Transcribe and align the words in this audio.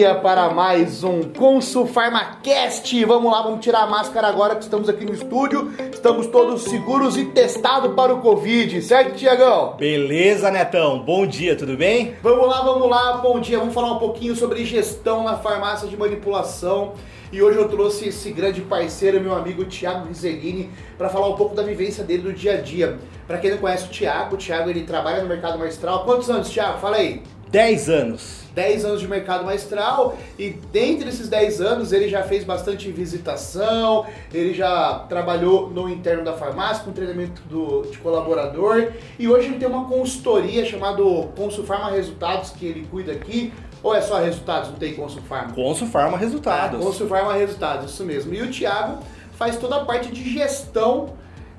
dia 0.00 0.14
para 0.14 0.48
mais 0.48 1.04
um 1.04 1.24
Consul 1.24 1.86
PharmaCast. 1.86 3.04
Vamos 3.04 3.30
lá, 3.30 3.42
vamos 3.42 3.60
tirar 3.60 3.82
a 3.82 3.86
máscara 3.86 4.28
agora 4.28 4.56
que 4.56 4.62
estamos 4.62 4.88
aqui 4.88 5.04
no 5.04 5.12
estúdio. 5.12 5.70
Estamos 5.92 6.26
todos 6.28 6.62
seguros 6.62 7.18
e 7.18 7.26
testados 7.26 7.94
para 7.94 8.14
o 8.14 8.22
Covid, 8.22 8.80
certo, 8.80 9.14
Tiagão? 9.14 9.74
Beleza, 9.76 10.50
Netão. 10.50 11.00
Bom 11.00 11.26
dia, 11.26 11.54
tudo 11.54 11.76
bem? 11.76 12.14
Vamos 12.22 12.48
lá, 12.48 12.62
vamos 12.62 12.88
lá. 12.88 13.18
Bom 13.18 13.38
dia. 13.40 13.58
Vamos 13.58 13.74
falar 13.74 13.92
um 13.92 13.98
pouquinho 13.98 14.34
sobre 14.34 14.64
gestão 14.64 15.22
na 15.22 15.36
farmácia 15.36 15.86
de 15.86 15.98
manipulação. 15.98 16.94
E 17.30 17.42
hoje 17.42 17.58
eu 17.58 17.68
trouxe 17.68 18.08
esse 18.08 18.30
grande 18.30 18.62
parceiro, 18.62 19.20
meu 19.20 19.34
amigo 19.34 19.66
Thiago 19.66 20.08
Rizelini, 20.08 20.70
para 20.96 21.10
falar 21.10 21.28
um 21.28 21.36
pouco 21.36 21.54
da 21.54 21.62
vivência 21.62 22.02
dele 22.02 22.22
do 22.22 22.32
dia 22.32 22.54
a 22.54 22.56
dia. 22.56 22.98
Para 23.26 23.36
quem 23.36 23.50
não 23.50 23.58
conhece 23.58 23.84
o 23.84 23.90
Thiago, 23.90 24.36
o 24.36 24.38
Thiago 24.38 24.70
ele 24.70 24.84
trabalha 24.84 25.22
no 25.22 25.28
mercado 25.28 25.58
magistral. 25.58 26.04
Quantos 26.06 26.30
anos, 26.30 26.48
Thiago? 26.48 26.78
Fala 26.78 26.96
aí. 26.96 27.22
10 27.50 27.88
anos. 27.88 28.40
10 28.54 28.84
anos 28.84 29.00
de 29.00 29.08
mercado 29.08 29.44
magistral 29.44 30.16
e 30.38 30.50
dentre 30.50 31.08
esses 31.08 31.28
10 31.28 31.60
anos 31.60 31.92
ele 31.92 32.08
já 32.08 32.22
fez 32.22 32.42
bastante 32.42 32.90
visitação, 32.90 34.06
ele 34.34 34.52
já 34.52 35.04
trabalhou 35.08 35.70
no 35.70 35.88
interno 35.88 36.24
da 36.24 36.32
farmácia 36.32 36.84
com 36.84 36.92
treinamento 36.92 37.40
do, 37.42 37.82
de 37.82 37.98
colaborador 37.98 38.92
e 39.18 39.28
hoje 39.28 39.48
ele 39.48 39.58
tem 39.58 39.68
uma 39.68 39.86
consultoria 39.86 40.64
chamada 40.64 41.00
Consulfarma 41.36 41.90
Resultados 41.90 42.50
que 42.50 42.66
ele 42.66 42.86
cuida 42.90 43.12
aqui. 43.12 43.52
Ou 43.82 43.94
é 43.94 44.02
só 44.02 44.18
resultados, 44.18 44.70
não 44.70 44.76
tem 44.76 44.94
Consulfarma? 44.94 45.54
Consulfarma 45.54 46.18
Resultados. 46.18 46.80
Ah, 46.80 46.84
Consulfarma 46.84 47.32
Resultados, 47.32 47.92
isso 47.92 48.04
mesmo. 48.04 48.34
E 48.34 48.42
o 48.42 48.50
Thiago 48.50 48.98
faz 49.38 49.56
toda 49.56 49.76
a 49.76 49.84
parte 49.86 50.12
de 50.12 50.28
gestão 50.28 51.14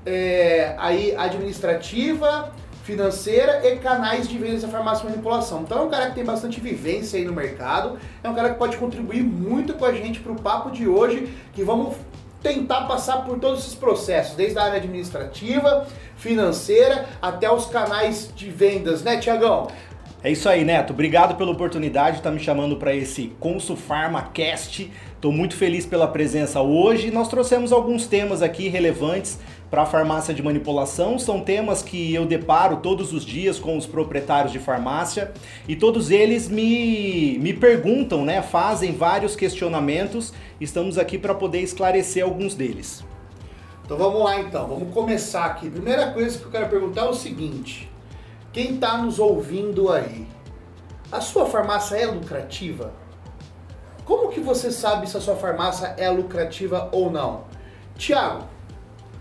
é, 0.06 0.74
aí 0.78 1.14
administrativa, 1.16 2.52
financeira 2.82 3.66
e 3.66 3.76
canais 3.76 4.28
de 4.28 4.36
vendas 4.36 4.62
da 4.62 4.68
farmácia 4.68 5.08
manipulação. 5.08 5.62
Então 5.62 5.78
é 5.78 5.82
um 5.82 5.90
cara 5.90 6.08
que 6.08 6.14
tem 6.14 6.24
bastante 6.24 6.60
vivência 6.60 7.18
aí 7.18 7.24
no 7.24 7.32
mercado, 7.32 7.98
é 8.22 8.28
um 8.28 8.34
cara 8.34 8.50
que 8.50 8.58
pode 8.58 8.76
contribuir 8.76 9.22
muito 9.22 9.74
com 9.74 9.84
a 9.84 9.92
gente 9.92 10.20
para 10.20 10.32
o 10.32 10.40
papo 10.40 10.70
de 10.70 10.86
hoje, 10.88 11.32
que 11.52 11.62
vamos 11.62 11.96
tentar 12.42 12.82
passar 12.82 13.24
por 13.24 13.38
todos 13.38 13.60
esses 13.60 13.74
processos, 13.74 14.34
desde 14.34 14.58
a 14.58 14.64
área 14.64 14.78
administrativa, 14.78 15.86
financeira, 16.16 17.06
até 17.20 17.50
os 17.50 17.66
canais 17.66 18.30
de 18.34 18.50
vendas, 18.50 19.02
né, 19.02 19.16
Tiagão? 19.16 19.68
É 20.24 20.30
isso 20.30 20.48
aí, 20.48 20.64
Neto. 20.64 20.92
Obrigado 20.92 21.34
pela 21.36 21.50
oportunidade 21.50 22.12
de 22.12 22.16
estar 22.18 22.30
me 22.30 22.38
chamando 22.38 22.76
para 22.76 22.94
esse 22.94 23.32
Consul 23.40 23.76
Cast. 24.32 24.88
Estou 25.16 25.32
muito 25.32 25.56
feliz 25.56 25.84
pela 25.84 26.06
presença 26.06 26.60
hoje. 26.62 27.10
Nós 27.10 27.26
trouxemos 27.26 27.72
alguns 27.72 28.06
temas 28.06 28.40
aqui 28.40 28.68
relevantes 28.68 29.40
para 29.68 29.82
a 29.82 29.86
farmácia 29.86 30.32
de 30.32 30.40
manipulação. 30.40 31.18
São 31.18 31.40
temas 31.40 31.82
que 31.82 32.14
eu 32.14 32.24
deparo 32.24 32.76
todos 32.76 33.12
os 33.12 33.24
dias 33.24 33.58
com 33.58 33.76
os 33.76 33.84
proprietários 33.84 34.52
de 34.52 34.60
farmácia 34.60 35.32
e 35.66 35.74
todos 35.74 36.08
eles 36.08 36.48
me, 36.48 37.36
me 37.40 37.52
perguntam, 37.52 38.24
né? 38.24 38.42
Fazem 38.42 38.92
vários 38.92 39.34
questionamentos. 39.34 40.32
Estamos 40.60 40.98
aqui 40.98 41.18
para 41.18 41.34
poder 41.34 41.62
esclarecer 41.62 42.22
alguns 42.22 42.54
deles. 42.54 43.04
Então 43.84 43.98
vamos 43.98 44.22
lá 44.22 44.38
então, 44.38 44.68
vamos 44.68 44.94
começar 44.94 45.46
aqui. 45.46 45.68
Primeira 45.68 46.12
coisa 46.12 46.38
que 46.38 46.44
eu 46.44 46.50
quero 46.52 46.68
perguntar 46.68 47.06
é 47.06 47.08
o 47.08 47.14
seguinte: 47.14 47.90
quem 48.52 48.74
está 48.74 48.98
nos 48.98 49.18
ouvindo 49.18 49.90
aí, 49.90 50.26
a 51.10 51.20
sua 51.20 51.46
farmácia 51.46 51.96
é 51.96 52.06
lucrativa? 52.06 52.92
Como 54.04 54.28
que 54.28 54.40
você 54.40 54.70
sabe 54.70 55.08
se 55.08 55.16
a 55.16 55.20
sua 55.20 55.36
farmácia 55.36 55.94
é 55.96 56.10
lucrativa 56.10 56.88
ou 56.92 57.10
não? 57.10 57.44
Tiago, 57.96 58.44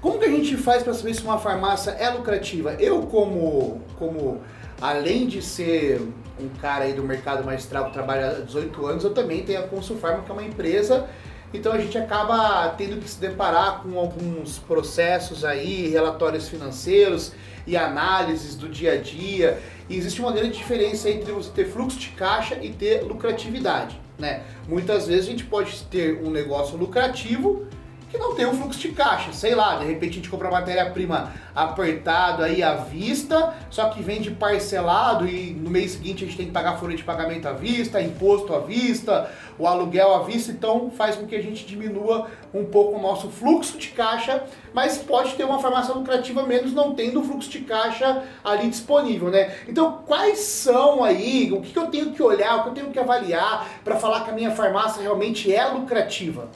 como 0.02 0.20
que 0.20 0.26
a 0.26 0.30
gente 0.30 0.58
faz 0.58 0.84
para 0.84 0.94
saber 0.94 1.14
se 1.14 1.24
uma 1.24 1.38
farmácia 1.38 1.92
é 1.92 2.09
lucrativa? 2.09 2.74
Eu 2.74 3.04
como, 3.04 3.82
como 3.98 4.42
além 4.82 5.28
de 5.28 5.42
ser 5.42 6.02
um 6.40 6.50
cara 6.59 6.86
aí 6.86 6.94
do 6.94 7.04
mercado 7.04 7.44
magistral 7.46 7.86
que 7.86 7.94
trabalha 7.94 8.31
há 8.31 8.34
18 8.42 8.86
anos, 8.86 9.03
eu 9.03 9.13
também 9.13 9.44
tenho 9.44 9.59
a 9.59 9.68
Consulfarma, 9.68 10.24
que 10.24 10.31
é 10.31 10.34
uma 10.34 10.44
empresa 10.44 11.08
então 11.53 11.74
a 11.74 11.78
gente 11.78 11.98
acaba 11.98 12.69
tendo 12.78 13.00
que 13.02 13.09
se 13.09 13.19
deparar 13.19 13.81
com 13.84 14.00
alguns 14.00 14.58
processos 14.59 15.44
aí, 15.44 15.90
relatórios 15.90 16.48
financeiros 16.48 17.34
e 17.66 17.78
análises 17.78 18.56
do 18.56 18.68
dia 18.68 18.94
a 18.94 18.98
dia. 18.98 19.60
E 19.90 19.98
existe 19.98 20.22
uma 20.22 20.32
grande 20.32 20.58
diferença 20.58 21.10
entre 21.10 21.32
você 21.32 21.50
ter 21.52 21.66
fluxo 21.66 22.00
de 22.00 22.10
caixa 22.10 22.58
e 22.62 22.70
ter 22.70 23.02
lucratividade. 23.04 24.00
Né? 24.18 24.44
Muitas 24.68 25.08
vezes 25.08 25.28
a 25.28 25.32
gente 25.32 25.46
pode 25.46 25.84
ter 25.86 26.22
um 26.24 26.30
negócio 26.30 26.78
lucrativo 26.78 27.66
que 28.12 28.18
não 28.18 28.36
tem 28.36 28.46
um 28.46 28.54
fluxo 28.54 28.80
de 28.80 28.90
caixa. 28.90 29.32
Sei 29.32 29.56
lá, 29.56 29.78
de 29.78 29.86
repente 29.86 30.12
a 30.12 30.16
gente 30.16 30.30
compra 30.30 30.52
matéria-prima 30.52 31.32
apertado 31.56 32.44
aí 32.44 32.62
à 32.62 32.76
vista, 32.76 33.54
só 33.70 33.90
que 33.90 34.04
vende 34.04 34.32
parcelado 34.32 35.28
e 35.28 35.54
no 35.54 35.70
mês 35.70 35.92
seguinte 35.92 36.24
a 36.24 36.28
gente 36.28 36.38
tem 36.38 36.46
que 36.48 36.52
pagar 36.52 36.78
folha 36.78 36.96
de 36.96 37.04
pagamento 37.04 37.48
à 37.48 37.54
vista, 37.54 38.02
imposto 38.02 38.54
à 38.54 38.60
vista, 38.60 39.32
o 39.58 39.66
aluguel 39.66 40.14
à 40.14 40.24
vista, 40.24 40.52
então 40.52 40.92
faz 40.92 41.16
com 41.16 41.26
que 41.26 41.36
a 41.36 41.42
gente 41.42 41.66
diminua 41.66 42.28
um 42.54 42.66
pouco 42.66 42.98
o 42.98 43.02
nosso 43.02 43.30
fluxo 43.30 43.78
de 43.78 43.90
caixa, 43.90 44.44
mas 44.74 44.98
pode 44.98 45.34
ter 45.36 45.44
uma 45.44 45.60
farmácia 45.60 45.94
lucrativa 45.94 46.44
menos 46.44 46.74
não 46.74 46.94
tendo 46.94 47.22
o 47.22 47.24
fluxo 47.24 47.50
de 47.50 47.60
caixa 47.60 48.24
ali 48.44 48.70
disponível, 48.70 49.30
né? 49.30 49.56
Então, 49.68 50.04
quais 50.06 50.40
são 50.40 51.04
aí, 51.04 51.52
o 51.52 51.62
que 51.62 51.78
eu 51.78 51.88
tenho 51.88 52.12
que 52.12 52.22
olhar, 52.22 52.58
o 52.58 52.64
que 52.64 52.70
eu 52.70 52.74
tenho 52.74 52.92
que 52.92 53.00
avaliar 53.00 53.68
para 53.84 53.96
falar 53.96 54.22
que 54.26 54.32
a 54.32 54.34
minha 54.34 54.52
farmácia 54.52 55.02
realmente 55.02 55.54
é 55.54 55.66
lucrativa? 55.66 56.50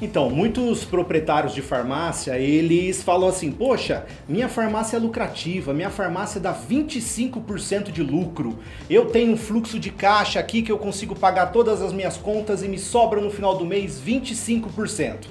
Então, 0.00 0.28
muitos 0.28 0.84
proprietários 0.84 1.54
de 1.54 1.62
farmácia, 1.62 2.38
eles 2.38 3.02
falam 3.02 3.30
assim: 3.30 3.50
"Poxa, 3.50 4.04
minha 4.28 4.46
farmácia 4.46 4.98
é 4.98 5.00
lucrativa, 5.00 5.72
minha 5.72 5.88
farmácia 5.88 6.38
dá 6.38 6.52
25% 6.52 7.90
de 7.90 8.02
lucro. 8.02 8.58
Eu 8.90 9.06
tenho 9.06 9.32
um 9.32 9.38
fluxo 9.38 9.78
de 9.78 9.90
caixa 9.90 10.38
aqui 10.38 10.60
que 10.60 10.70
eu 10.70 10.76
consigo 10.76 11.14
pagar 11.14 11.46
todas 11.46 11.80
as 11.80 11.94
minhas 11.94 12.18
contas 12.18 12.62
e 12.62 12.68
me 12.68 12.78
sobra 12.78 13.22
no 13.22 13.30
final 13.30 13.56
do 13.56 13.64
mês 13.64 13.98
25%." 13.98 15.28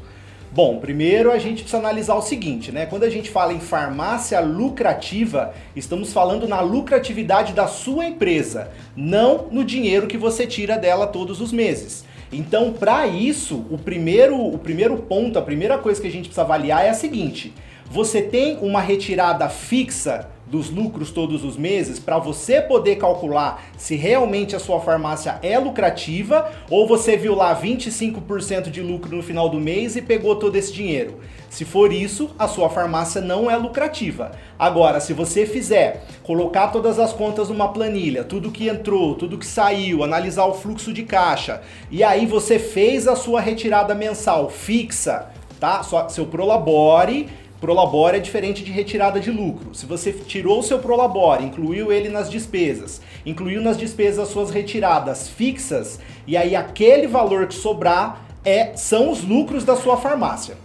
Bom, 0.51 0.79
primeiro 0.79 1.31
a 1.31 1.37
gente 1.37 1.61
precisa 1.61 1.77
analisar 1.77 2.15
o 2.15 2.21
seguinte, 2.21 2.71
né? 2.71 2.87
Quando 2.87 3.03
a 3.03 3.09
gente 3.09 3.29
fala 3.29 3.53
em 3.53 3.59
farmácia 3.59 4.39
lucrativa, 4.39 5.53
estamos 5.75 6.11
falando 6.11 6.47
na 6.47 6.61
lucratividade 6.61 7.53
da 7.53 7.67
sua 7.67 8.05
empresa, 8.05 8.71
não 8.95 9.47
no 9.51 9.63
dinheiro 9.63 10.07
que 10.07 10.17
você 10.17 10.47
tira 10.47 10.77
dela 10.77 11.05
todos 11.05 11.39
os 11.41 11.51
meses. 11.51 12.05
Então, 12.31 12.73
para 12.73 13.07
isso, 13.07 13.65
o 13.69 13.77
primeiro, 13.77 14.37
o 14.37 14.57
primeiro 14.57 14.97
ponto, 14.97 15.37
a 15.37 15.41
primeira 15.41 15.77
coisa 15.77 16.01
que 16.01 16.07
a 16.07 16.11
gente 16.11 16.25
precisa 16.25 16.41
avaliar 16.41 16.85
é 16.85 16.89
a 16.89 16.93
seguinte: 16.93 17.53
você 17.89 18.21
tem 18.21 18.57
uma 18.61 18.81
retirada 18.81 19.47
fixa 19.49 20.29
dos 20.47 20.69
lucros 20.69 21.11
todos 21.11 21.43
os 21.43 21.57
meses 21.57 21.99
para 21.99 22.19
você 22.19 22.61
poder 22.61 22.97
calcular 22.97 23.65
se 23.77 23.95
realmente 23.95 24.55
a 24.55 24.59
sua 24.59 24.79
farmácia 24.79 25.39
é 25.41 25.57
lucrativa 25.57 26.51
ou 26.69 26.87
você 26.87 27.17
viu 27.17 27.35
lá 27.35 27.59
25% 27.59 28.69
de 28.69 28.81
lucro 28.81 29.15
no 29.15 29.23
final 29.23 29.49
do 29.49 29.59
mês 29.59 29.95
e 29.95 30.01
pegou 30.01 30.35
todo 30.35 30.55
esse 30.55 30.71
dinheiro. 30.71 31.19
Se 31.49 31.63
for 31.63 31.93
isso, 31.93 32.31
a 32.37 32.47
sua 32.47 32.69
farmácia 32.69 33.21
não 33.21 33.49
é 33.49 33.55
lucrativa. 33.55 34.31
Agora, 34.59 34.99
se 34.99 35.13
você 35.13 35.45
fizer 35.45 36.03
colocar 36.21 36.67
todas 36.67 36.99
as 36.99 37.13
contas 37.13 37.49
numa 37.49 37.69
planilha, 37.69 38.23
tudo 38.23 38.51
que 38.51 38.67
entrou, 38.67 39.15
tudo 39.15 39.37
que 39.37 39.45
saiu, 39.45 40.03
analisar 40.03 40.45
o 40.45 40.53
fluxo 40.53 40.91
de 40.91 41.03
caixa 41.03 41.61
e 41.89 42.03
aí 42.03 42.25
você 42.25 42.59
fez 42.59 43.07
a 43.07 43.15
sua 43.15 43.39
retirada 43.39 43.95
mensal 43.95 44.49
fixa, 44.49 45.29
tá? 45.59 45.81
Seu 46.09 46.25
prolabore 46.25 47.29
Prolabore 47.59 48.17
é 48.17 48.19
diferente 48.19 48.63
de 48.63 48.71
retirada 48.71 49.19
de 49.19 49.31
lucro. 49.31 49.73
Se 49.73 49.85
você 49.85 50.11
tirou 50.11 50.59
o 50.59 50.63
seu 50.63 50.79
Prolabore, 50.79 51.45
incluiu 51.45 51.91
ele 51.91 52.09
nas 52.09 52.29
despesas, 52.29 53.01
incluiu 53.25 53.61
nas 53.61 53.77
despesas 53.77 54.19
as 54.19 54.29
suas 54.29 54.51
retiradas 54.51 55.29
fixas, 55.29 55.99
e 56.27 56.35
aí 56.35 56.55
aquele 56.55 57.07
valor 57.07 57.47
que 57.47 57.55
sobrar 57.55 58.25
é, 58.43 58.75
são 58.75 59.09
os 59.09 59.23
lucros 59.23 59.63
da 59.63 59.75
sua 59.75 59.97
farmácia. 59.97 60.57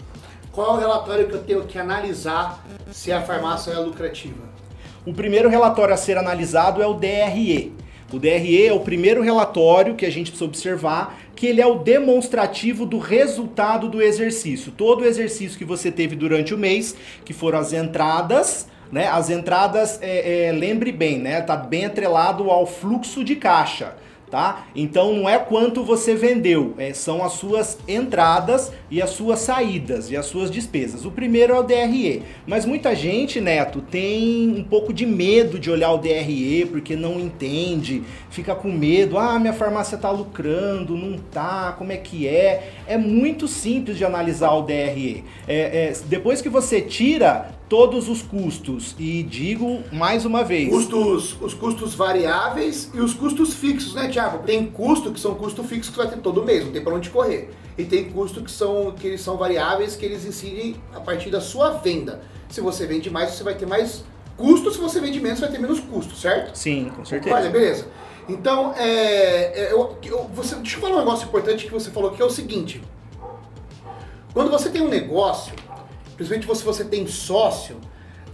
Qual 0.52 0.74
é 0.74 0.76
o 0.76 0.80
relatório 0.80 1.28
que 1.28 1.34
eu 1.34 1.42
tenho 1.42 1.64
que 1.64 1.78
analisar 1.78 2.64
se 2.90 3.12
a 3.12 3.22
farmácia 3.22 3.70
é 3.70 3.78
lucrativa? 3.78 4.50
O 5.06 5.14
primeiro 5.14 5.48
relatório 5.48 5.94
a 5.94 5.96
ser 5.96 6.18
analisado 6.18 6.82
é 6.82 6.86
o 6.86 6.94
DRE. 6.94 7.72
O 8.12 8.18
DRE 8.18 8.66
é 8.66 8.72
o 8.72 8.80
primeiro 8.80 9.22
relatório 9.22 9.94
que 9.94 10.04
a 10.04 10.10
gente 10.10 10.30
precisa 10.30 10.44
observar, 10.44 11.18
que 11.36 11.46
ele 11.46 11.60
é 11.60 11.66
o 11.66 11.76
demonstrativo 11.76 12.84
do 12.84 12.98
resultado 12.98 13.88
do 13.88 14.02
exercício. 14.02 14.72
Todo 14.72 15.02
o 15.02 15.04
exercício 15.04 15.56
que 15.56 15.64
você 15.64 15.90
teve 15.92 16.16
durante 16.16 16.52
o 16.52 16.58
mês, 16.58 16.96
que 17.24 17.32
foram 17.32 17.58
as 17.58 17.72
entradas, 17.72 18.68
né? 18.90 19.06
As 19.06 19.30
entradas, 19.30 20.00
é, 20.02 20.48
é, 20.48 20.52
lembre 20.52 20.90
bem, 20.90 21.18
né? 21.18 21.40
Tá 21.40 21.56
bem 21.56 21.84
atrelado 21.84 22.50
ao 22.50 22.66
fluxo 22.66 23.22
de 23.22 23.36
caixa 23.36 23.94
tá? 24.30 24.66
Então 24.74 25.12
não 25.12 25.28
é 25.28 25.38
quanto 25.38 25.82
você 25.82 26.14
vendeu, 26.14 26.74
é, 26.78 26.92
são 26.92 27.24
as 27.24 27.32
suas 27.32 27.78
entradas 27.88 28.72
e 28.90 29.02
as 29.02 29.10
suas 29.10 29.40
saídas 29.40 30.10
e 30.10 30.16
as 30.16 30.26
suas 30.26 30.50
despesas. 30.50 31.04
O 31.04 31.10
primeiro 31.10 31.52
é 31.54 31.58
o 31.58 31.62
DRE, 31.62 32.22
mas 32.46 32.64
muita 32.64 32.94
gente, 32.94 33.40
Neto, 33.40 33.80
tem 33.80 34.48
um 34.48 34.62
pouco 34.62 34.92
de 34.92 35.04
medo 35.04 35.58
de 35.58 35.70
olhar 35.70 35.92
o 35.92 35.98
DRE 35.98 36.66
porque 36.70 36.94
não 36.94 37.18
entende, 37.18 38.02
fica 38.30 38.54
com 38.54 38.70
medo, 38.70 39.18
ah, 39.18 39.38
minha 39.38 39.52
farmácia 39.52 39.98
tá 39.98 40.10
lucrando, 40.10 40.96
não 40.96 41.18
tá, 41.18 41.74
como 41.76 41.92
é 41.92 41.96
que 41.96 42.28
é? 42.28 42.72
É 42.86 42.96
muito 42.96 43.48
simples 43.48 43.96
de 43.96 44.04
analisar 44.04 44.52
o 44.52 44.62
DRE. 44.62 45.24
É, 45.48 45.58
é, 45.88 45.92
depois 46.06 46.40
que 46.40 46.48
você 46.48 46.80
tira 46.80 47.59
todos 47.70 48.08
os 48.08 48.20
custos. 48.20 48.96
E 48.98 49.22
digo 49.22 49.82
mais 49.92 50.26
uma 50.26 50.42
vez. 50.42 50.68
Custos, 50.68 51.36
os 51.40 51.54
custos 51.54 51.94
variáveis 51.94 52.90
e 52.92 53.00
os 53.00 53.14
custos 53.14 53.54
fixos, 53.54 53.94
né, 53.94 54.08
Thiago? 54.08 54.42
Tem 54.44 54.66
custo 54.66 55.12
que 55.12 55.20
são 55.20 55.34
custo 55.36 55.62
fixo 55.62 55.92
que 55.92 55.96
vai 55.96 56.08
ter 56.08 56.18
todo 56.18 56.44
mês, 56.44 56.64
não 56.64 56.72
tem 56.72 56.82
para 56.82 56.92
onde 56.92 57.08
correr. 57.08 57.50
E 57.78 57.84
tem 57.84 58.10
custo 58.10 58.42
que 58.42 58.50
são 58.50 58.90
que 58.90 59.06
eles 59.06 59.20
são 59.20 59.36
variáveis 59.38 59.94
que 59.94 60.04
eles 60.04 60.26
incidem 60.26 60.74
a 60.92 61.00
partir 61.00 61.30
da 61.30 61.40
sua 61.40 61.70
venda. 61.70 62.20
Se 62.48 62.60
você 62.60 62.86
vende 62.86 63.08
mais, 63.08 63.30
você 63.30 63.44
vai 63.44 63.54
ter 63.54 63.66
mais 63.66 64.04
custo, 64.36 64.72
se 64.72 64.78
você 64.78 65.00
vende 65.00 65.20
menos, 65.20 65.38
você 65.38 65.44
vai 65.44 65.54
ter 65.54 65.60
menos 65.60 65.78
custo, 65.78 66.16
certo? 66.16 66.56
Sim, 66.56 66.90
com 66.96 67.04
certeza. 67.04 67.36
Olha, 67.36 67.50
beleza. 67.50 67.86
Então, 68.28 68.74
é, 68.76 69.60
é, 69.60 69.72
eu, 69.72 69.96
eu, 70.02 70.28
você, 70.34 70.56
deixa 70.56 70.76
eu 70.76 70.80
falar 70.80 70.96
um 70.96 70.98
negócio 70.98 71.26
importante 71.26 71.66
que 71.66 71.72
você 71.72 71.90
falou 71.90 72.10
que 72.10 72.20
é 72.20 72.24
o 72.24 72.30
seguinte. 72.30 72.82
Quando 74.32 74.50
você 74.50 74.70
tem 74.70 74.82
um 74.82 74.88
negócio, 74.88 75.54
principalmente 76.28 76.58
se 76.58 76.64
você 76.64 76.84
tem 76.84 77.06
sócio, 77.06 77.76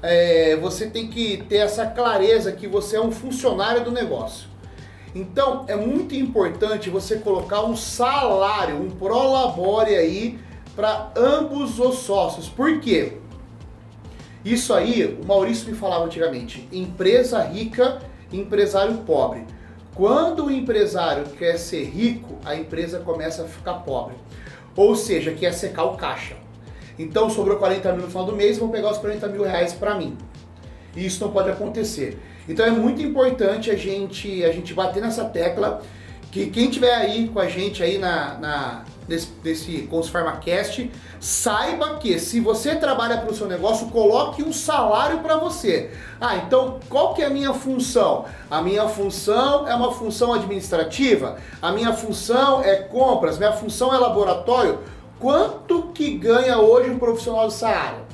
é, 0.02 0.56
você 0.56 0.86
tem 0.86 1.08
que 1.08 1.44
ter 1.48 1.58
essa 1.58 1.86
clareza 1.86 2.52
que 2.52 2.66
você 2.66 2.96
é 2.96 3.00
um 3.00 3.12
funcionário 3.12 3.84
do 3.84 3.92
negócio. 3.92 4.48
Então 5.14 5.64
é 5.68 5.76
muito 5.76 6.14
importante 6.14 6.90
você 6.90 7.16
colocar 7.16 7.62
um 7.62 7.76
salário, 7.76 8.76
um 8.76 8.90
prolabore 8.90 9.94
aí 9.94 10.38
para 10.74 11.10
ambos 11.16 11.78
os 11.78 12.00
sócios. 12.00 12.48
Por 12.48 12.80
quê? 12.80 13.14
Isso 14.44 14.74
aí, 14.74 15.18
o 15.20 15.26
Maurício 15.26 15.68
me 15.68 15.74
falava 15.76 16.04
antigamente, 16.04 16.68
empresa 16.70 17.42
rica, 17.42 18.00
empresário 18.32 18.98
pobre. 18.98 19.44
Quando 19.94 20.46
o 20.46 20.50
empresário 20.50 21.24
quer 21.38 21.56
ser 21.56 21.84
rico, 21.84 22.36
a 22.44 22.54
empresa 22.54 23.00
começa 23.00 23.44
a 23.44 23.48
ficar 23.48 23.74
pobre. 23.74 24.14
Ou 24.76 24.94
seja, 24.94 25.32
quer 25.32 25.52
secar 25.52 25.84
o 25.84 25.96
caixa. 25.96 26.45
Então 26.98 27.28
sobrou 27.28 27.58
40 27.58 27.92
mil 27.92 28.02
no 28.02 28.08
final 28.08 28.24
do 28.24 28.34
mês, 28.34 28.58
vou 28.58 28.68
pegar 28.68 28.90
os 28.90 28.98
40 28.98 29.28
mil 29.28 29.42
reais 29.42 29.72
para 29.72 29.94
mim. 29.94 30.16
E 30.94 31.04
isso 31.04 31.22
não 31.22 31.30
pode 31.30 31.50
acontecer. 31.50 32.18
Então 32.48 32.64
é 32.64 32.70
muito 32.70 33.02
importante 33.02 33.70
a 33.70 33.76
gente, 33.76 34.44
a 34.44 34.52
gente 34.52 34.72
bater 34.72 35.02
nessa 35.02 35.24
tecla 35.24 35.82
que 36.30 36.46
quem 36.46 36.68
tiver 36.68 36.94
aí 36.94 37.28
com 37.28 37.38
a 37.38 37.48
gente 37.48 37.82
aí 37.82 37.98
na, 37.98 38.38
na 38.38 38.84
desse, 39.06 39.28
desse 39.42 39.82
Cons 39.82 40.08
PharmaCast, 40.08 40.90
saiba 41.20 41.96
que 41.96 42.18
se 42.18 42.40
você 42.40 42.74
trabalha 42.74 43.18
para 43.18 43.30
o 43.30 43.34
seu 43.34 43.46
negócio, 43.46 43.88
coloque 43.88 44.42
um 44.42 44.52
salário 44.52 45.20
para 45.20 45.36
você. 45.36 45.90
Ah, 46.20 46.36
então 46.36 46.78
qual 46.88 47.14
que 47.14 47.22
é 47.22 47.26
a 47.26 47.30
minha 47.30 47.54
função? 47.54 48.24
A 48.50 48.60
minha 48.60 48.88
função 48.88 49.66
é 49.66 49.74
uma 49.74 49.92
função 49.92 50.32
administrativa, 50.32 51.36
a 51.62 51.72
minha 51.72 51.92
função 51.92 52.62
é 52.62 52.76
compras, 52.76 53.38
minha 53.38 53.52
função 53.52 53.94
é 53.94 53.98
laboratório. 53.98 54.80
Quanto 55.18 55.84
que 55.94 56.10
ganha 56.16 56.58
hoje 56.58 56.90
um 56.90 56.98
profissional 56.98 57.44
dessa 57.44 57.68
área? 57.68 58.04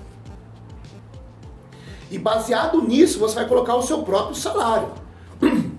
E 2.10 2.18
baseado 2.18 2.82
nisso, 2.82 3.18
você 3.18 3.34
vai 3.34 3.48
colocar 3.48 3.74
o 3.74 3.82
seu 3.82 4.02
próprio 4.02 4.34
salário. 4.34 4.90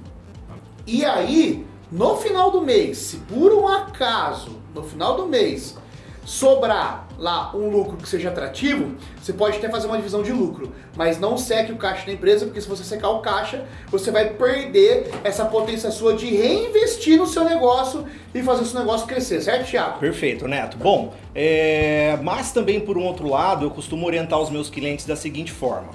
E 0.85 1.05
aí, 1.05 1.65
no 1.89 2.17
final 2.17 2.51
do 2.51 2.61
mês, 2.61 2.97
se 2.97 3.17
por 3.19 3.53
um 3.53 3.65
acaso, 3.69 4.59
no 4.75 4.83
final 4.83 5.15
do 5.15 5.27
mês, 5.27 5.77
sobrar 6.25 7.02
lá 7.17 7.55
um 7.55 7.69
lucro 7.69 7.97
que 7.97 8.07
seja 8.07 8.29
atrativo, 8.29 8.95
você 9.21 9.33
pode 9.33 9.57
até 9.57 9.69
fazer 9.69 9.87
uma 9.87 9.97
divisão 9.97 10.23
de 10.23 10.31
lucro, 10.31 10.71
mas 10.95 11.19
não 11.19 11.37
seque 11.37 11.71
o 11.71 11.75
caixa 11.75 12.05
da 12.05 12.13
empresa, 12.13 12.45
porque 12.45 12.61
se 12.61 12.67
você 12.67 12.83
secar 12.83 13.09
o 13.09 13.19
caixa, 13.19 13.65
você 13.89 14.11
vai 14.11 14.29
perder 14.29 15.09
essa 15.23 15.45
potência 15.45 15.91
sua 15.91 16.13
de 16.13 16.27
reinvestir 16.27 17.17
no 17.17 17.27
seu 17.27 17.43
negócio 17.43 18.05
e 18.33 18.41
fazer 18.41 18.63
o 18.63 18.65
seu 18.65 18.79
negócio 18.79 19.07
crescer, 19.07 19.41
certo, 19.41 19.69
Thiago? 19.69 19.99
Perfeito, 19.99 20.47
Neto. 20.47 20.77
Bom, 20.77 21.13
é... 21.35 22.17
mas 22.23 22.51
também 22.51 22.79
por 22.79 22.97
um 22.97 23.05
outro 23.05 23.29
lado, 23.29 23.65
eu 23.65 23.69
costumo 23.69 24.05
orientar 24.05 24.39
os 24.39 24.49
meus 24.49 24.69
clientes 24.69 25.05
da 25.05 25.15
seguinte 25.15 25.51
forma. 25.51 25.89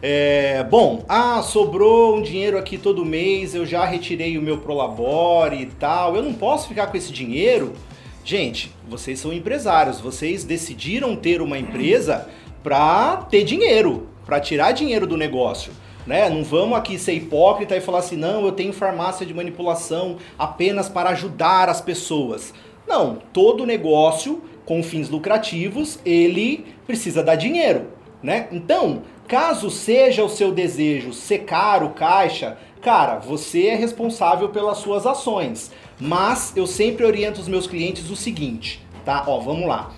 É... 0.00 0.64
Bom, 0.64 1.04
ah, 1.08 1.42
sobrou 1.42 2.16
um 2.16 2.22
dinheiro 2.22 2.58
aqui 2.58 2.78
todo 2.78 3.04
mês, 3.04 3.54
eu 3.54 3.66
já 3.66 3.84
retirei 3.84 4.38
o 4.38 4.42
meu 4.42 4.58
Prolabore 4.58 5.62
e 5.62 5.66
tal, 5.66 6.16
eu 6.16 6.22
não 6.22 6.32
posso 6.32 6.68
ficar 6.68 6.86
com 6.86 6.96
esse 6.96 7.12
dinheiro 7.12 7.72
Gente, 8.24 8.70
vocês 8.88 9.18
são 9.18 9.32
empresários, 9.32 10.00
vocês 10.00 10.44
decidiram 10.44 11.16
ter 11.16 11.42
uma 11.42 11.58
empresa 11.58 12.28
para 12.62 13.16
ter 13.28 13.42
dinheiro, 13.42 14.06
para 14.24 14.38
tirar 14.38 14.70
dinheiro 14.70 15.08
do 15.08 15.16
negócio. 15.16 15.72
Né? 16.06 16.30
Não 16.30 16.44
vamos 16.44 16.78
aqui 16.78 16.98
ser 16.98 17.14
hipócrita 17.14 17.76
e 17.76 17.80
falar 17.80 17.98
assim, 17.98 18.16
não, 18.16 18.44
eu 18.44 18.52
tenho 18.52 18.72
farmácia 18.72 19.26
de 19.26 19.34
manipulação 19.34 20.18
apenas 20.38 20.88
para 20.88 21.10
ajudar 21.10 21.68
as 21.68 21.80
pessoas. 21.80 22.54
Não, 22.86 23.18
todo 23.32 23.66
negócio 23.66 24.42
com 24.64 24.82
fins 24.82 25.08
lucrativos, 25.08 25.98
ele 26.04 26.64
precisa 26.86 27.22
dar 27.22 27.34
dinheiro, 27.34 27.88
né? 28.22 28.46
Então, 28.52 29.02
caso 29.26 29.70
seja 29.70 30.22
o 30.22 30.28
seu 30.28 30.52
desejo 30.52 31.12
secar 31.12 31.82
o 31.82 31.90
caixa, 31.90 32.56
cara, 32.80 33.18
você 33.18 33.66
é 33.66 33.74
responsável 33.74 34.48
pelas 34.50 34.78
suas 34.78 35.06
ações. 35.06 35.72
Mas 36.02 36.52
eu 36.56 36.66
sempre 36.66 37.06
oriento 37.06 37.40
os 37.40 37.46
meus 37.46 37.68
clientes 37.68 38.10
o 38.10 38.16
seguinte, 38.16 38.84
tá? 39.04 39.22
Ó, 39.28 39.38
vamos 39.38 39.68
lá. 39.68 39.94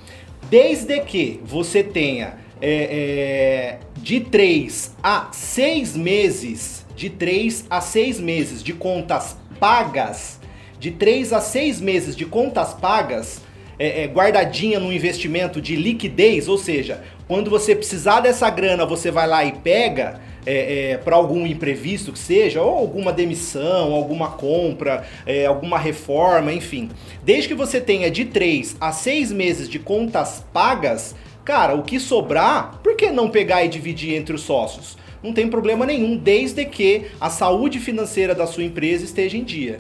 Desde 0.51 1.01
que 1.01 1.41
você 1.43 1.83
tenha 1.83 2.35
é, 2.61 3.79
é, 3.79 3.79
de 3.97 4.21
3 4.21 4.97
a 5.03 5.31
6 5.33 5.97
meses, 5.97 6.85
de 6.95 7.09
3 7.09 7.65
a 7.71 7.81
6 7.81 8.21
meses 8.21 8.63
de 8.63 8.75
contas 8.75 9.39
pagas, 9.59 10.39
de 10.79 10.91
3 10.91 11.33
a 11.33 11.41
6 11.41 11.81
meses 11.81 12.15
de 12.15 12.27
contas 12.27 12.75
pagas, 12.75 13.41
é, 13.79 14.03
é, 14.03 14.07
guardadinha 14.07 14.79
no 14.79 14.93
investimento 14.93 15.59
de 15.59 15.75
liquidez, 15.75 16.49
ou 16.49 16.59
seja, 16.59 17.03
quando 17.27 17.49
você 17.49 17.75
precisar 17.75 18.21
dessa 18.21 18.51
grana, 18.51 18.85
você 18.85 19.11
vai 19.11 19.27
lá 19.27 19.43
e 19.43 19.53
pega 19.53 20.21
é, 20.47 20.93
é, 20.93 20.99
para 20.99 21.17
algum 21.17 21.47
imprevisto 21.47 22.13
que 22.13 22.19
seja, 22.19 22.63
ou 22.63 22.77
alguma 22.77 23.13
demissão, 23.13 23.93
alguma 23.93 24.33
compra, 24.33 25.05
é, 25.27 25.47
alguma 25.47 25.79
reforma, 25.79 26.53
enfim. 26.53 26.91
Desde 27.23 27.49
que 27.49 27.55
você 27.55 27.81
tenha 27.81 28.11
de 28.11 28.25
3 28.25 28.77
a 28.81 28.93
6 28.93 29.33
meses 29.33 29.69
de 29.69 29.79
contas 29.79 30.45
pagas, 30.53 31.15
cara, 31.45 31.75
o 31.75 31.83
que 31.83 31.99
sobrar, 31.99 32.81
por 32.83 32.97
que 32.97 33.11
não 33.11 33.31
pegar 33.31 33.65
e 33.65 33.69
dividir 33.69 34.15
entre 34.15 34.35
os 34.35 34.43
sócios? 34.43 34.97
Não 35.23 35.33
tem 35.33 35.49
problema 35.49 35.87
nenhum, 35.87 36.17
desde 36.17 36.65
que 36.67 37.07
a 37.19 37.31
saúde 37.31 37.79
financeira 37.79 38.35
da 38.35 38.47
sua 38.47 38.63
empresa 38.63 39.05
esteja 39.05 39.39
em 39.39 39.45
dia. 39.45 39.79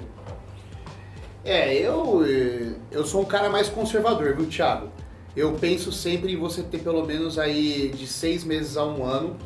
É, 1.45 1.75
eu, 1.75 2.25
eu 2.91 3.05
sou 3.05 3.21
um 3.21 3.27
cara 3.27 3.51
mais 3.51 3.69
conservador, 3.69 4.35
viu, 4.35 4.47
Thiago? 4.47 4.89
Eu 5.37 5.53
penso 5.53 5.93
sempre 5.93 6.33
em 6.33 6.37
você 6.37 6.63
ter 6.63 6.79
pelo 6.79 7.05
menos 7.05 7.39
aí 7.39 7.93
de 7.95 8.07
seis 8.07 8.45
meses 8.45 8.79
a 8.79 8.87
um 8.87 9.05
ano 9.05 9.37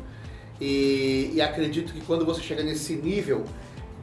e, 0.59 1.31
e 1.33 1.41
acredito 1.41 1.93
que 1.93 2.01
quando 2.01 2.25
você 2.25 2.41
chega 2.41 2.63
nesse 2.63 2.95
nível 2.95 3.45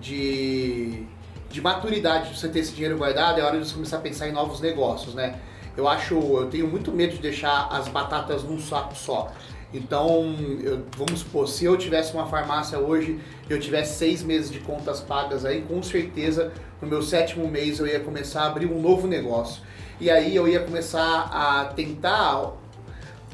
de, 0.00 1.04
de 1.50 1.60
maturidade, 1.60 2.30
de 2.30 2.38
você 2.38 2.48
ter 2.48 2.60
esse 2.60 2.72
dinheiro 2.72 2.96
guardado, 2.96 3.40
é 3.40 3.44
hora 3.44 3.58
de 3.58 3.66
você 3.66 3.74
começar 3.74 3.98
a 3.98 4.00
pensar 4.00 4.28
em 4.28 4.32
novos 4.32 4.60
negócios, 4.60 5.14
né? 5.14 5.38
Eu 5.76 5.86
acho, 5.86 6.14
eu 6.14 6.48
tenho 6.50 6.66
muito 6.66 6.90
medo 6.90 7.14
de 7.14 7.20
deixar 7.20 7.68
as 7.70 7.86
batatas 7.88 8.42
num 8.42 8.58
saco 8.58 8.94
só. 8.96 9.30
Então, 9.74 10.34
eu, 10.62 10.84
vamos 10.96 11.20
supor, 11.20 11.46
se 11.48 11.66
eu 11.66 11.76
tivesse 11.76 12.14
uma 12.14 12.26
farmácia 12.26 12.78
hoje, 12.78 13.20
eu 13.50 13.60
tivesse 13.60 13.98
seis 13.98 14.22
meses 14.22 14.50
de 14.50 14.60
contas 14.60 15.00
pagas 15.00 15.44
aí, 15.44 15.62
com 15.62 15.82
certeza 15.82 16.52
no 16.80 16.88
meu 16.88 17.02
sétimo 17.02 17.48
mês 17.48 17.78
eu 17.78 17.86
ia 17.86 18.00
começar 18.00 18.42
a 18.42 18.46
abrir 18.46 18.66
um 18.66 18.80
novo 18.80 19.06
negócio. 19.06 19.62
E 20.00 20.10
aí 20.10 20.34
eu 20.34 20.46
ia 20.46 20.60
começar 20.60 21.30
a 21.32 21.64
tentar 21.66 22.52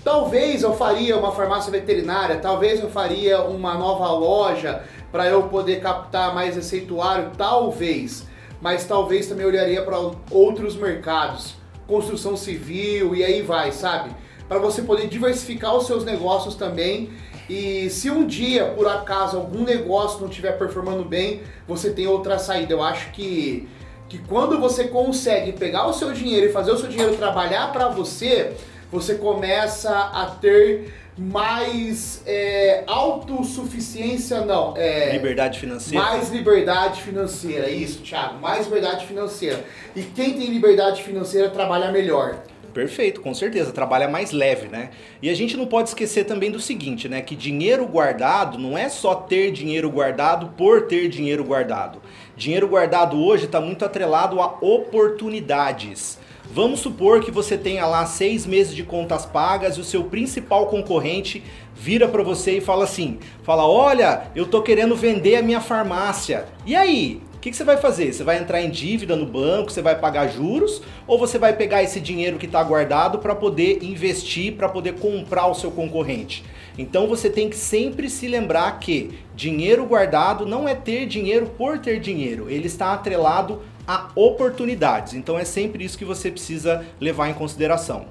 Talvez 0.05 0.65
eu 0.65 0.75
faria 0.75 1.17
uma 1.17 1.31
farmácia 1.31 1.71
veterinária, 1.71 2.39
talvez 2.39 2.81
eu 2.81 2.91
faria 2.91 3.41
uma 3.43 3.75
nova 3.75 4.11
loja 4.11 4.83
para 5.13 5.29
eu 5.29 5.45
poder 5.45 5.81
captar 5.81 6.35
mais 6.35 6.57
receituário, 6.57 7.31
talvez. 7.39 8.27
Mas 8.61 8.85
talvez 8.85 9.29
também 9.29 9.47
olharia 9.47 9.83
para 9.83 9.97
outros 10.31 10.75
mercados, 10.75 11.55
construção 11.87 12.37
civil 12.37 13.15
e 13.15 13.25
aí 13.25 13.43
vai, 13.43 13.71
sabe? 13.71 14.11
Para 14.49 14.59
você 14.59 14.83
poder 14.83 15.07
diversificar 15.07 15.77
os 15.77 15.87
seus 15.87 16.05
negócios 16.05 16.57
também. 16.57 17.11
E 17.49 17.89
se 17.91 18.11
um 18.11 18.27
dia, 18.27 18.67
por 18.77 18.89
acaso, 18.89 19.37
algum 19.37 19.63
negócio 19.63 20.21
não 20.21 20.29
estiver 20.29 20.59
performando 20.59 21.05
bem, 21.05 21.43
você 21.67 21.91
tem 21.91 22.09
outra 22.09 22.39
saída. 22.39 22.73
Eu 22.73 22.83
acho 22.83 23.11
que, 23.13 23.69
que 24.09 24.19
quando 24.19 24.59
você 24.59 24.85
consegue 24.85 25.53
pegar 25.53 25.87
o 25.87 25.93
seu 25.93 26.13
dinheiro 26.13 26.47
e 26.47 26.53
fazer 26.53 26.73
o 26.73 26.79
seu 26.79 26.89
dinheiro 26.89 27.17
trabalhar 27.17 27.73
para 27.73 27.89
você, 27.89 28.53
você 28.93 29.15
começa 29.15 29.91
a 29.91 30.27
ter 30.27 30.93
mais 31.17 32.23
é, 32.27 32.85
autossuficiência, 32.87 34.45
não. 34.45 34.75
É, 34.77 35.13
liberdade 35.13 35.59
financeira. 35.59 36.05
Mais 36.05 36.31
liberdade 36.31 37.03
financeira, 37.03 37.71
isso, 37.71 38.03
Thiago. 38.03 38.39
Mais 38.39 38.67
liberdade 38.67 39.07
financeira. 39.07 39.65
E 39.97 40.03
quem 40.03 40.35
tem 40.35 40.47
liberdade 40.49 41.03
financeira 41.03 41.49
trabalha 41.49 41.91
melhor. 41.91 42.43
Perfeito, 42.73 43.21
com 43.21 43.35
certeza, 43.35 43.71
trabalha 43.71 44.09
mais 44.09 44.31
leve, 44.33 44.69
né? 44.69 44.91
E 45.21 45.29
a 45.29 45.35
gente 45.35 45.57
não 45.59 45.67
pode 45.67 45.91
esquecer 45.91 46.25
também 46.25 46.51
do 46.51 46.59
seguinte, 46.59 47.07
né? 47.07 47.21
Que 47.21 47.37
dinheiro 47.37 47.87
guardado 47.87 48.59
não 48.59 48.77
é 48.79 48.89
só 48.89 49.15
ter 49.15 49.51
dinheiro 49.53 49.91
guardado 49.91 50.49
por 50.57 50.87
ter 50.87 51.09
dinheiro 51.09 51.45
guardado. 51.45 52.01
Dinheiro 52.35 52.67
guardado 52.67 53.19
hoje 53.19 53.45
está 53.45 53.61
muito 53.61 53.85
atrelado 53.85 54.41
a 54.41 54.47
oportunidades. 54.63 56.19
Vamos 56.55 56.81
supor 56.81 57.23
que 57.23 57.31
você 57.31 57.57
tenha 57.57 57.87
lá 57.87 58.05
seis 58.05 58.45
meses 58.45 58.75
de 58.77 58.83
contas 58.83 59.25
pagas 59.25 59.79
e 59.79 59.81
o 59.81 59.85
seu 59.85 60.05
principal 60.05 60.67
concorrente 60.67 61.43
vira 61.75 62.07
para 62.07 62.23
você 62.23 62.59
e 62.59 62.61
fala 62.61 62.85
assim, 62.85 63.19
fala, 63.43 63.67
olha, 63.67 64.25
eu 64.37 64.45
tô 64.45 64.61
querendo 64.61 64.95
vender 64.95 65.37
a 65.37 65.43
minha 65.43 65.63
farmácia. 65.63 66.45
E 66.67 66.77
aí? 66.77 67.23
O 67.35 67.39
que, 67.43 67.51
que, 67.51 67.57
você 67.57 67.65
vai 67.65 67.79
fazer? 67.79 68.13
Você 68.13 68.23
vai 68.23 68.39
entrar 68.39 68.61
em 68.61 68.71
dívida 68.71 69.17
no 69.17 69.25
banco, 69.25 69.73
você 69.73 69.81
vai 69.81 69.99
pagar 69.99 70.29
juros, 70.29 70.83
ou 71.07 71.19
você 71.19 71.39
vai 71.39 71.57
pegar 71.57 71.83
esse 71.83 71.99
dinheiro 71.99 72.39
que 72.39 72.47
está 72.47 72.63
guardado 72.63 73.19
para 73.19 73.35
poder 73.35 73.83
investir, 73.83 74.53
para 74.53 74.69
poder 74.69 74.97
comprar 74.97 75.47
o 75.47 75.55
seu 75.55 75.71
concorrente? 75.71 76.45
Então 76.79 77.07
você 77.07 77.29
tem 77.29 77.49
que 77.49 77.57
sempre 77.57 78.09
se 78.09 78.29
lembrar 78.29 78.79
que 78.79 79.19
dinheiro 79.35 79.85
guardado 79.85 80.47
não 80.47 80.69
é 80.69 80.75
ter 80.75 81.07
dinheiro 81.07 81.47
por 81.59 81.79
ter 81.79 81.99
dinheiro, 81.99 82.49
ele 82.49 82.67
está 82.67 82.93
atrelado 82.93 83.61
a 83.93 84.09
oportunidades. 84.15 85.13
Então 85.13 85.39
é 85.39 85.45
sempre 85.45 85.85
isso 85.85 85.99
que 85.99 86.05
você 86.05 86.31
precisa 86.31 86.85
levar 86.99 87.29
em 87.29 87.35
consideração. 87.35 88.07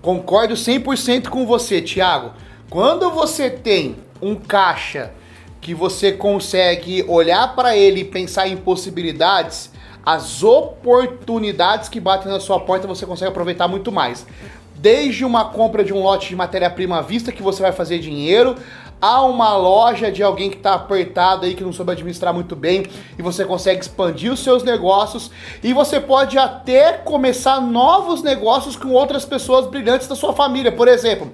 Concordo 0.00 0.54
100% 0.54 1.28
com 1.28 1.44
você, 1.44 1.82
Thiago. 1.82 2.32
Quando 2.70 3.10
você 3.10 3.50
tem 3.50 3.96
um 4.22 4.34
caixa 4.34 5.12
que 5.60 5.74
você 5.74 6.12
consegue 6.12 7.04
olhar 7.06 7.54
para 7.54 7.76
ele 7.76 8.00
e 8.00 8.04
pensar 8.04 8.48
em 8.48 8.56
possibilidades, 8.56 9.70
as 10.04 10.42
oportunidades 10.42 11.90
que 11.90 12.00
batem 12.00 12.32
na 12.32 12.40
sua 12.40 12.58
porta 12.58 12.88
você 12.88 13.04
consegue 13.04 13.30
aproveitar 13.30 13.68
muito 13.68 13.92
mais. 13.92 14.26
Desde 14.74 15.26
uma 15.26 15.44
compra 15.50 15.84
de 15.84 15.92
um 15.92 16.02
lote 16.02 16.30
de 16.30 16.36
matéria-prima 16.36 16.98
à 16.98 17.02
vista 17.02 17.30
que 17.30 17.42
você 17.42 17.60
vai 17.60 17.72
fazer 17.72 17.98
dinheiro, 17.98 18.56
a 19.00 19.22
uma 19.22 19.56
loja 19.56 20.10
de 20.12 20.22
alguém 20.22 20.50
que 20.50 20.56
está 20.56 20.74
apertado 20.74 21.46
aí, 21.46 21.54
que 21.54 21.64
não 21.64 21.72
soube 21.72 21.92
administrar 21.92 22.34
muito 22.34 22.54
bem, 22.54 22.84
e 23.18 23.22
você 23.22 23.44
consegue 23.44 23.80
expandir 23.80 24.32
os 24.32 24.40
seus 24.40 24.62
negócios, 24.62 25.30
e 25.62 25.72
você 25.72 25.98
pode 25.98 26.36
até 26.36 26.92
começar 26.92 27.60
novos 27.60 28.22
negócios 28.22 28.76
com 28.76 28.90
outras 28.90 29.24
pessoas 29.24 29.66
brilhantes 29.66 30.06
da 30.06 30.14
sua 30.14 30.32
família. 30.32 30.70
Por 30.70 30.88
exemplo, 30.88 31.30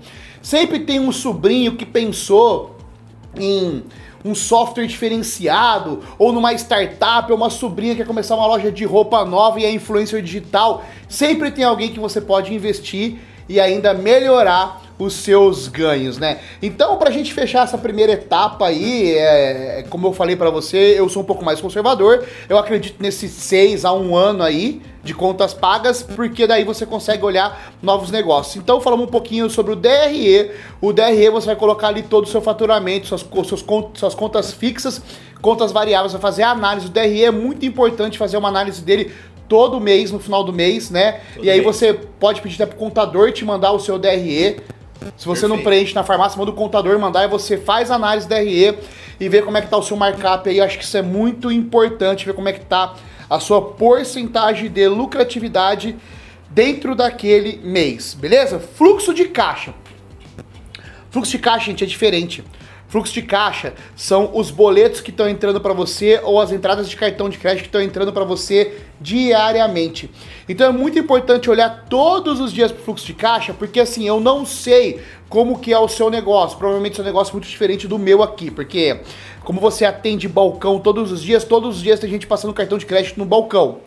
Sempre 0.46 0.78
tem 0.78 1.00
um 1.00 1.11
sobrinho 1.11 1.75
que 1.75 1.85
pensou 1.85 2.76
em 3.37 3.82
um 4.25 4.32
software 4.32 4.87
diferenciado, 4.87 6.04
ou 6.16 6.32
numa 6.32 6.52
startup, 6.52 7.32
ou 7.32 7.37
uma 7.37 7.50
sobrinha 7.50 7.94
que 7.94 8.02
quer 8.02 8.06
começar 8.06 8.37
uma 8.37 8.46
loja 8.46 8.70
de 8.70 8.85
roupa 8.85 9.25
nova 9.25 9.58
e 9.58 9.64
é 9.64 9.73
influencer 9.73 10.23
digital. 10.23 10.85
Sempre 11.08 11.50
tem 11.50 11.64
alguém 11.64 11.92
que 11.92 11.99
você 11.99 12.20
pode 12.20 12.54
investir 12.54 13.18
e 13.49 13.58
ainda 13.58 13.92
melhorar 13.92 14.82
os 14.99 15.12
seus 15.15 15.69
ganhos, 15.69 16.17
né? 16.19 16.38
Então, 16.62 16.97
pra 16.97 17.11
gente 17.11 17.33
fechar 17.33 17.65
essa 17.65 17.76
primeira 17.76 18.12
etapa 18.12 18.67
aí, 18.67 19.15
é, 19.15 19.85
como 19.91 20.07
eu 20.07 20.12
falei 20.12 20.37
para 20.37 20.49
você, 20.49 20.95
eu 20.97 21.09
sou 21.09 21.23
um 21.23 21.25
pouco 21.25 21.45
mais 21.45 21.61
conservador. 21.61 22.25
Eu 22.49 22.57
acredito 22.57 23.03
nesses 23.03 23.31
seis 23.33 23.85
a 23.85 23.93
um 23.93 24.17
ano 24.17 24.43
aí 24.43 24.81
de 25.03 25.15
contas 25.15 25.55
pagas, 25.55 26.03
porque 26.03 26.47
daí 26.47 26.65
você 26.65 26.85
consegue 26.85 27.25
olhar 27.25 27.75
novos 27.83 28.11
negócios. 28.11 28.57
Então, 28.57 28.81
falamos 28.81 29.07
um 29.07 29.11
pouquinho 29.11 29.49
sobre 29.50 29.73
o 29.73 29.76
DRE. 29.76 30.50
O 30.81 30.93
DRE 30.93 31.31
você 31.31 31.47
vai 31.47 31.57
colocar 31.57 31.88
ali 31.88 32.03
todo 32.03 32.25
o 32.25 32.29
seu 32.29 32.41
faturamento, 32.41 33.07
suas, 33.07 33.25
suas, 33.47 33.65
suas 33.95 34.15
contas 34.15 34.53
fixas, 34.53 35.00
contas 35.41 35.73
variáveis, 35.73 36.12
vai 36.12 36.21
fazer 36.21 36.43
a 36.43 36.50
análise. 36.50 36.87
O 36.87 36.91
DRE 36.91 37.25
é 37.25 37.31
muito 37.31 37.65
importante 37.67 38.19
fazer 38.19 38.37
uma 38.37 38.49
análise 38.49 38.83
dele 38.83 39.12
todo 39.49 39.81
mês, 39.81 40.11
no 40.11 40.19
final 40.19 40.43
do 40.43 40.53
mês, 40.53 40.91
né? 40.91 41.21
Todo 41.35 41.45
e 41.45 41.50
aí 41.50 41.61
mês. 41.61 41.76
você 41.76 41.95
pode 41.95 42.41
pedir 42.41 42.57
até 42.57 42.67
pro 42.67 42.76
contador 42.76 43.31
te 43.31 43.45
mandar 43.45 43.73
o 43.73 43.79
seu 43.79 43.99
DRE. 43.99 44.57
Se 45.17 45.26
você 45.26 45.43
Perfeito. 45.43 45.49
não 45.49 45.59
preenche 45.62 45.95
na 45.95 46.03
farmácia, 46.03 46.38
manda 46.38 46.50
o 46.50 46.55
contador 46.55 46.99
mandar 46.99 47.25
e 47.25 47.29
você 47.29 47.57
faz 47.57 47.91
análise 47.91 48.29
DRE 48.29 48.79
e 49.21 49.29
vê 49.29 49.43
como 49.43 49.57
é 49.57 49.62
que 49.62 49.69
tá 49.69 49.76
o 49.76 49.83
seu 49.83 49.97
markup 49.97 50.49
aí. 50.49 50.61
Acho 50.61 50.79
que 50.79 50.85
isso 50.85 50.97
é 50.97 51.03
muito 51.03 51.50
importante, 51.50 52.25
ver 52.26 52.35
como 52.35 52.49
é 52.49 52.53
que 52.53 52.65
tá 52.65 52.95
a 53.29 53.41
sua 53.41 53.61
porcentagem 53.61 54.71
de 54.71 54.88
lucratividade 54.88 55.97
dentro 56.50 56.95
daquele 56.95 57.59
mês, 57.62 58.15
beleza? 58.15 58.59
Fluxo 58.59 59.12
de 59.12 59.26
caixa. 59.26 59.75
Fluxo 61.11 61.33
de 61.33 61.38
caixa, 61.38 61.67
gente, 61.67 61.85
é 61.85 61.87
diferente. 61.87 62.45
Fluxo 62.88 63.12
de 63.12 63.23
caixa 63.23 63.75
são 63.97 64.31
os 64.33 64.50
boletos 64.50 65.00
que 65.00 65.11
estão 65.11 65.28
entrando 65.28 65.61
para 65.61 65.73
você 65.73 66.21
ou 66.23 66.40
as 66.40 66.52
entradas 66.52 66.88
de 66.88 66.97
cartão 66.97 67.28
de 67.28 67.37
crédito 67.37 67.62
que 67.62 67.69
estão 67.69 67.83
entrando 67.83 68.12
para 68.12 68.25
você 68.25 68.78
diariamente. 69.00 70.09
Então 70.49 70.69
é 70.69 70.73
muito 70.73 70.99
importante 70.99 71.50
olhar 71.50 71.87
todos 71.90 72.40
os 72.40 72.52
dias 72.52 72.71
para 72.71 72.81
o 72.81 72.85
fluxo 72.85 73.05
de 73.05 73.14
caixa, 73.14 73.52
porque 73.52 73.81
assim, 73.81 74.07
eu 74.07 74.21
não 74.21 74.47
sei 74.47 75.00
como 75.28 75.59
que 75.59 75.73
é 75.73 75.78
o 75.78 75.88
seu 75.88 76.09
negócio. 76.11 76.57
Provavelmente 76.57 76.95
seu 76.95 77.05
negócio 77.05 77.33
é 77.33 77.35
muito 77.35 77.49
diferente 77.49 77.88
do 77.88 77.99
meu 77.99 78.23
aqui, 78.23 78.50
porque 78.50 79.00
como 79.43 79.61
você 79.61 79.85
atende 79.85 80.28
balcão 80.28 80.78
todos 80.78 81.11
os 81.11 81.23
dias, 81.23 81.43
todos 81.43 81.76
os 81.76 81.83
dias 81.83 81.99
tem 81.99 82.09
gente 82.09 82.26
passando 82.26 82.55
cartão 82.55 82.78
de 82.78 82.87
crédito 82.87 83.19
no 83.19 83.25
balcão. 83.25 83.78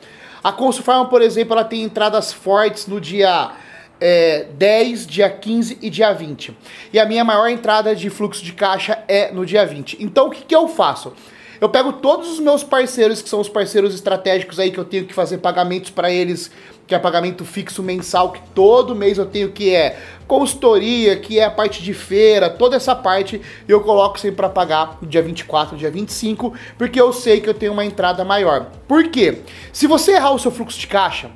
A 0.44 0.52
Consulfarma, 0.52 1.06
por 1.06 1.22
exemplo, 1.22 1.54
ela 1.54 1.66
tem 1.66 1.84
entradas 1.84 2.32
fortes 2.32 2.88
no 2.88 3.00
dia 3.00 3.52
é, 4.00 4.46
10, 4.54 5.08
dia 5.08 5.30
15 5.30 5.78
e 5.82 5.90
dia 5.90 6.14
20. 6.14 6.56
E 6.94 7.00
a 7.00 7.06
minha 7.06 7.24
maior 7.24 7.48
entrada 7.48 7.96
de 7.96 8.10
fluxo 8.10 8.44
de 8.44 8.54
caixa 8.54 9.04
é 9.08 9.32
no 9.32 9.46
dia 9.46 9.66
20. 9.66 9.98
Então 10.00 10.28
o 10.28 10.32
que, 10.32 10.44
que 10.44 10.56
eu 10.56 10.68
faço? 10.68 11.14
Eu 11.62 11.68
pego 11.68 11.92
todos 11.92 12.30
os 12.32 12.40
meus 12.40 12.64
parceiros, 12.64 13.22
que 13.22 13.28
são 13.28 13.42
os 13.42 13.50
parceiros 13.50 13.94
estratégicos 13.94 14.60
aí 14.60 14.72
que 14.72 14.78
eu 14.78 14.86
tenho 14.86 15.06
que 15.06 15.14
fazer 15.14 15.40
pagamentos 15.40 15.90
para 15.90 16.10
eles, 16.10 16.50
que 16.88 16.96
é 16.96 17.00
pagamento 17.00 17.44
fixo 17.44 17.84
mensal, 17.84 18.32
que 18.32 18.42
todo 18.56 18.96
mês 18.96 19.18
eu 19.18 19.26
tenho 19.26 19.52
que 19.52 19.76
é 19.76 20.00
consultoria, 20.26 21.18
que 21.18 21.38
é 21.38 21.44
a 21.44 21.52
parte 21.52 21.84
de 21.84 21.94
feira, 21.94 22.50
toda 22.50 22.78
essa 22.78 22.96
parte 22.96 23.42
eu 23.68 23.82
coloco 23.82 24.18
sempre 24.18 24.38
para 24.38 24.48
pagar 24.48 24.98
no 25.02 25.08
dia 25.08 25.22
24, 25.22 25.76
dia 25.76 25.92
25, 25.92 26.54
porque 26.78 27.00
eu 27.00 27.12
sei 27.12 27.42
que 27.42 27.50
eu 27.50 27.54
tenho 27.54 27.74
uma 27.74 27.84
entrada 27.84 28.24
maior. 28.24 28.72
Por 28.88 29.10
quê? 29.10 29.40
Se 29.74 29.86
você 29.86 30.14
errar 30.14 30.32
o 30.32 30.40
seu 30.40 30.52
fluxo 30.52 30.80
de 30.80 30.88
caixa, 30.88 31.30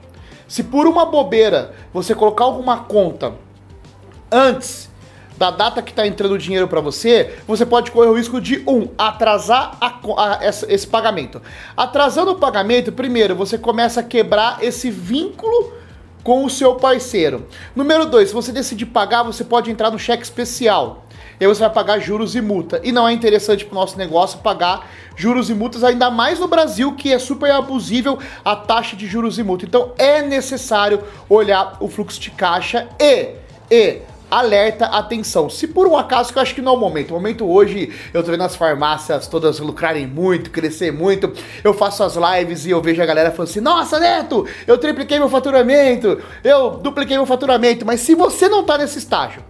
se 0.54 0.62
por 0.62 0.86
uma 0.86 1.04
bobeira 1.04 1.74
você 1.92 2.14
colocar 2.14 2.44
alguma 2.44 2.78
conta 2.82 3.34
antes 4.32 4.88
da 5.36 5.50
data 5.50 5.82
que 5.82 5.90
está 5.90 6.06
entrando 6.06 6.34
o 6.34 6.38
dinheiro 6.38 6.68
para 6.68 6.80
você, 6.80 7.40
você 7.48 7.66
pode 7.66 7.90
correr 7.90 8.10
o 8.10 8.14
risco 8.14 8.40
de, 8.40 8.64
um, 8.68 8.88
atrasar 8.96 9.76
a, 9.82 9.88
a, 9.88 10.40
esse 10.70 10.86
pagamento. 10.86 11.42
Atrasando 11.76 12.34
o 12.34 12.36
pagamento, 12.36 12.92
primeiro, 12.92 13.36
você 13.36 13.58
começa 13.58 14.02
a 14.02 14.04
quebrar 14.04 14.64
esse 14.64 14.92
vínculo 14.92 15.74
com 16.24 16.46
o 16.46 16.50
seu 16.52 16.76
parceiro. 16.76 17.48
Número 17.76 18.06
dois, 18.06 18.30
se 18.30 18.36
você 18.36 18.52
decidir 18.52 18.86
pagar, 18.86 19.24
você 19.24 19.44
pode 19.44 19.72
entrar 19.72 19.90
no 19.90 19.98
cheque 19.98 20.22
especial 20.22 21.08
e 21.44 21.46
aí 21.46 21.54
você 21.54 21.60
vai 21.60 21.70
pagar 21.70 22.00
juros 22.00 22.36
e 22.36 22.42
multa. 22.42 22.80
E 22.86 22.92
não 22.94 23.06
é 23.06 23.12
interessante 23.12 23.66
para 23.66 23.74
o 23.74 23.76
nosso 23.76 23.98
negócio 23.98 24.40
pagar 24.40 24.90
juros 25.14 25.50
e 25.50 25.54
multas, 25.54 25.84
ainda 25.84 26.10
mais 26.10 26.40
no 26.40 26.48
Brasil, 26.48 26.94
que 26.94 27.12
é 27.12 27.20
super 27.20 27.52
abusível 27.52 28.18
a 28.46 28.56
taxa 28.56 28.96
de 28.96 29.06
juros 29.06 29.38
e 29.38 29.44
multa. 29.44 29.66
Então 29.66 29.92
é 29.98 30.22
necessário 30.22 31.04
olhar 31.28 31.76
o 31.82 31.90
fluxo 31.90 32.18
de 32.18 32.32
caixa 32.32 32.88
e, 32.98 33.32
e 33.70 34.00
alerta, 34.32 34.86
atenção. 34.86 35.50
Se 35.50 35.68
por 35.68 35.86
um 35.86 35.98
acaso, 35.98 36.32
que 36.32 36.40
eu 36.40 36.42
acho 36.42 36.56
que 36.56 36.62
não 36.62 36.72
é 36.72 36.76
o 36.78 36.80
momento, 36.80 37.12
o 37.12 37.16
momento 37.16 37.46
hoje 37.46 37.94
eu 38.14 38.24
tô 38.24 38.32
vendo 38.32 38.44
as 38.44 38.56
farmácias 38.56 39.28
todas 39.28 39.60
lucrarem 39.60 40.08
muito, 40.08 40.50
crescer 40.50 40.94
muito, 40.94 41.34
eu 41.62 41.74
faço 41.74 42.04
as 42.04 42.16
lives 42.16 42.66
e 42.66 42.70
eu 42.70 42.82
vejo 42.82 43.04
a 43.04 43.06
galera 43.06 43.32
falando 43.32 43.50
assim, 43.50 43.60
nossa 43.60 44.00
Neto, 44.00 44.48
eu 44.66 44.78
tripliquei 44.78 45.20
meu 45.20 45.28
faturamento, 45.28 46.22
eu 46.42 46.78
dupliquei 46.78 47.18
meu 47.18 47.26
faturamento, 47.26 47.86
mas 47.86 48.00
se 48.00 48.16
você 48.16 48.48
não 48.48 48.64
tá 48.64 48.78
nesse 48.78 48.98
estágio, 48.98 49.44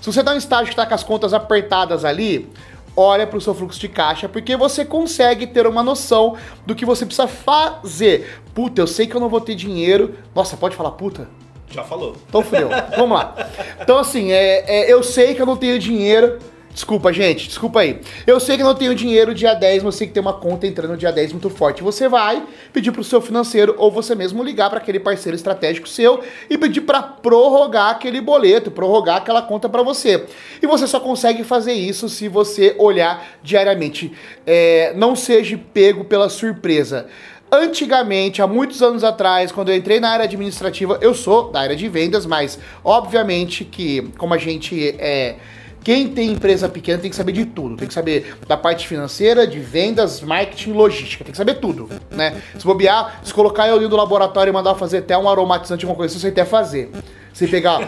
se 0.00 0.06
você 0.06 0.20
está 0.20 0.32
em 0.32 0.36
um 0.36 0.38
estágio 0.38 0.66
que 0.66 0.72
está 0.72 0.86
com 0.86 0.94
as 0.94 1.04
contas 1.04 1.34
apertadas 1.34 2.04
ali, 2.04 2.50
olha 2.96 3.26
para 3.26 3.38
o 3.38 3.40
seu 3.40 3.54
fluxo 3.54 3.78
de 3.78 3.88
caixa, 3.88 4.28
porque 4.28 4.56
você 4.56 4.84
consegue 4.84 5.46
ter 5.46 5.66
uma 5.66 5.82
noção 5.82 6.36
do 6.66 6.74
que 6.74 6.84
você 6.84 7.04
precisa 7.04 7.28
fazer. 7.28 8.40
Puta, 8.54 8.80
eu 8.80 8.86
sei 8.86 9.06
que 9.06 9.14
eu 9.14 9.20
não 9.20 9.28
vou 9.28 9.40
ter 9.40 9.54
dinheiro. 9.54 10.14
Nossa, 10.34 10.56
pode 10.56 10.74
falar 10.76 10.92
puta? 10.92 11.28
Já 11.70 11.84
falou. 11.84 12.16
Então 12.28 12.42
fudeu. 12.42 12.68
Vamos 12.96 13.16
lá. 13.16 13.34
Então, 13.80 13.98
assim, 13.98 14.32
é, 14.32 14.64
é, 14.66 14.92
eu 14.92 15.02
sei 15.02 15.34
que 15.34 15.42
eu 15.42 15.46
não 15.46 15.56
tenho 15.56 15.78
dinheiro 15.78 16.38
Desculpa, 16.72 17.12
gente, 17.12 17.48
desculpa 17.48 17.80
aí. 17.80 18.00
Eu 18.24 18.38
sei 18.38 18.56
que 18.56 18.62
não 18.62 18.76
tenho 18.76 18.94
dinheiro 18.94 19.34
dia 19.34 19.54
10, 19.54 19.82
mas 19.82 19.96
sei 19.96 20.06
que 20.06 20.12
tem 20.12 20.20
uma 20.20 20.32
conta 20.32 20.68
entrando 20.68 20.96
dia 20.96 21.10
10 21.10 21.32
muito 21.32 21.50
forte. 21.50 21.82
Você 21.82 22.08
vai 22.08 22.46
pedir 22.72 22.92
pro 22.92 23.02
seu 23.02 23.20
financeiro 23.20 23.74
ou 23.76 23.90
você 23.90 24.14
mesmo 24.14 24.42
ligar 24.42 24.70
para 24.70 24.78
aquele 24.78 25.00
parceiro 25.00 25.34
estratégico 25.34 25.88
seu 25.88 26.20
e 26.48 26.56
pedir 26.56 26.82
para 26.82 27.02
prorrogar 27.02 27.90
aquele 27.90 28.20
boleto, 28.20 28.70
prorrogar 28.70 29.16
aquela 29.16 29.42
conta 29.42 29.68
para 29.68 29.82
você. 29.82 30.24
E 30.62 30.66
você 30.66 30.86
só 30.86 31.00
consegue 31.00 31.42
fazer 31.42 31.72
isso 31.72 32.08
se 32.08 32.28
você 32.28 32.76
olhar 32.78 33.26
diariamente. 33.42 34.12
É, 34.46 34.92
não 34.94 35.16
seja 35.16 35.58
pego 35.74 36.04
pela 36.04 36.28
surpresa. 36.28 37.08
Antigamente, 37.50 38.40
há 38.40 38.46
muitos 38.46 38.80
anos 38.80 39.02
atrás, 39.02 39.50
quando 39.50 39.70
eu 39.70 39.76
entrei 39.76 39.98
na 39.98 40.10
área 40.10 40.24
administrativa, 40.24 40.98
eu 41.00 41.12
sou 41.12 41.50
da 41.50 41.60
área 41.60 41.74
de 41.74 41.88
vendas, 41.88 42.24
mas 42.24 42.60
obviamente 42.84 43.64
que 43.64 44.02
como 44.16 44.32
a 44.32 44.38
gente 44.38 44.94
é 45.00 45.34
quem 45.82 46.08
tem 46.08 46.32
empresa 46.32 46.68
pequena 46.68 46.98
tem 46.98 47.10
que 47.10 47.16
saber 47.16 47.32
de 47.32 47.46
tudo. 47.46 47.76
Tem 47.76 47.88
que 47.88 47.94
saber 47.94 48.34
da 48.46 48.56
parte 48.56 48.86
financeira, 48.86 49.46
de 49.46 49.58
vendas, 49.58 50.20
marketing, 50.20 50.72
logística. 50.72 51.24
Tem 51.24 51.32
que 51.32 51.38
saber 51.38 51.54
tudo, 51.54 51.88
né? 52.10 52.40
Se 52.58 52.64
bobear, 52.64 53.20
se 53.24 53.32
colocar 53.32 53.68
eu 53.68 53.76
ali 53.76 53.88
no 53.88 53.96
laboratório 53.96 54.50
e 54.50 54.52
mandar 54.52 54.74
fazer 54.74 54.98
até 54.98 55.16
um 55.16 55.28
aromatizante, 55.28 55.84
alguma 55.84 55.96
coisa, 55.96 56.18
você 56.18 56.28
até 56.28 56.44
fazer. 56.44 56.90
Você 57.32 57.46
pegar 57.46 57.80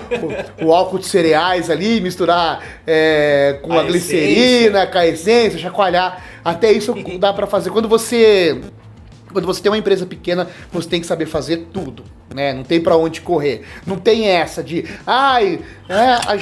o, 0.61 0.67
o, 0.67 0.73
álcool 0.73 0.99
de 0.99 1.07
cereais 1.07 1.69
ali, 1.69 2.01
misturar 2.01 2.63
é, 2.87 3.59
com 3.61 3.73
a, 3.73 3.81
a 3.81 3.85
glicerina, 3.85 4.87
com 4.87 4.99
a 4.99 5.07
essência, 5.07 5.59
chacoalhar. 5.59 6.25
Até 6.45 6.73
isso 6.73 6.95
dá 7.19 7.33
para 7.33 7.47
fazer. 7.47 7.71
Quando 7.71 7.89
você 7.89 8.61
Quando 9.33 9.45
você 9.45 9.61
tem 9.61 9.71
uma 9.71 9.79
empresa 9.79 10.07
pequena, 10.07 10.49
você 10.73 10.89
tem 10.89 11.01
que 11.01 11.07
saber 11.07 11.27
fazer 11.27 11.69
tudo, 11.73 12.05
né? 12.35 12.53
Não 12.55 12.63
tem 12.63 12.81
para 12.81 12.97
onde 12.97 13.21
correr. 13.21 13.65
Não 13.87 13.97
tem 13.97 14.29
essa 14.29 14.63
de, 14.63 14.85
ai, 15.07 15.61
é, 15.89 15.95
a, 15.95 16.39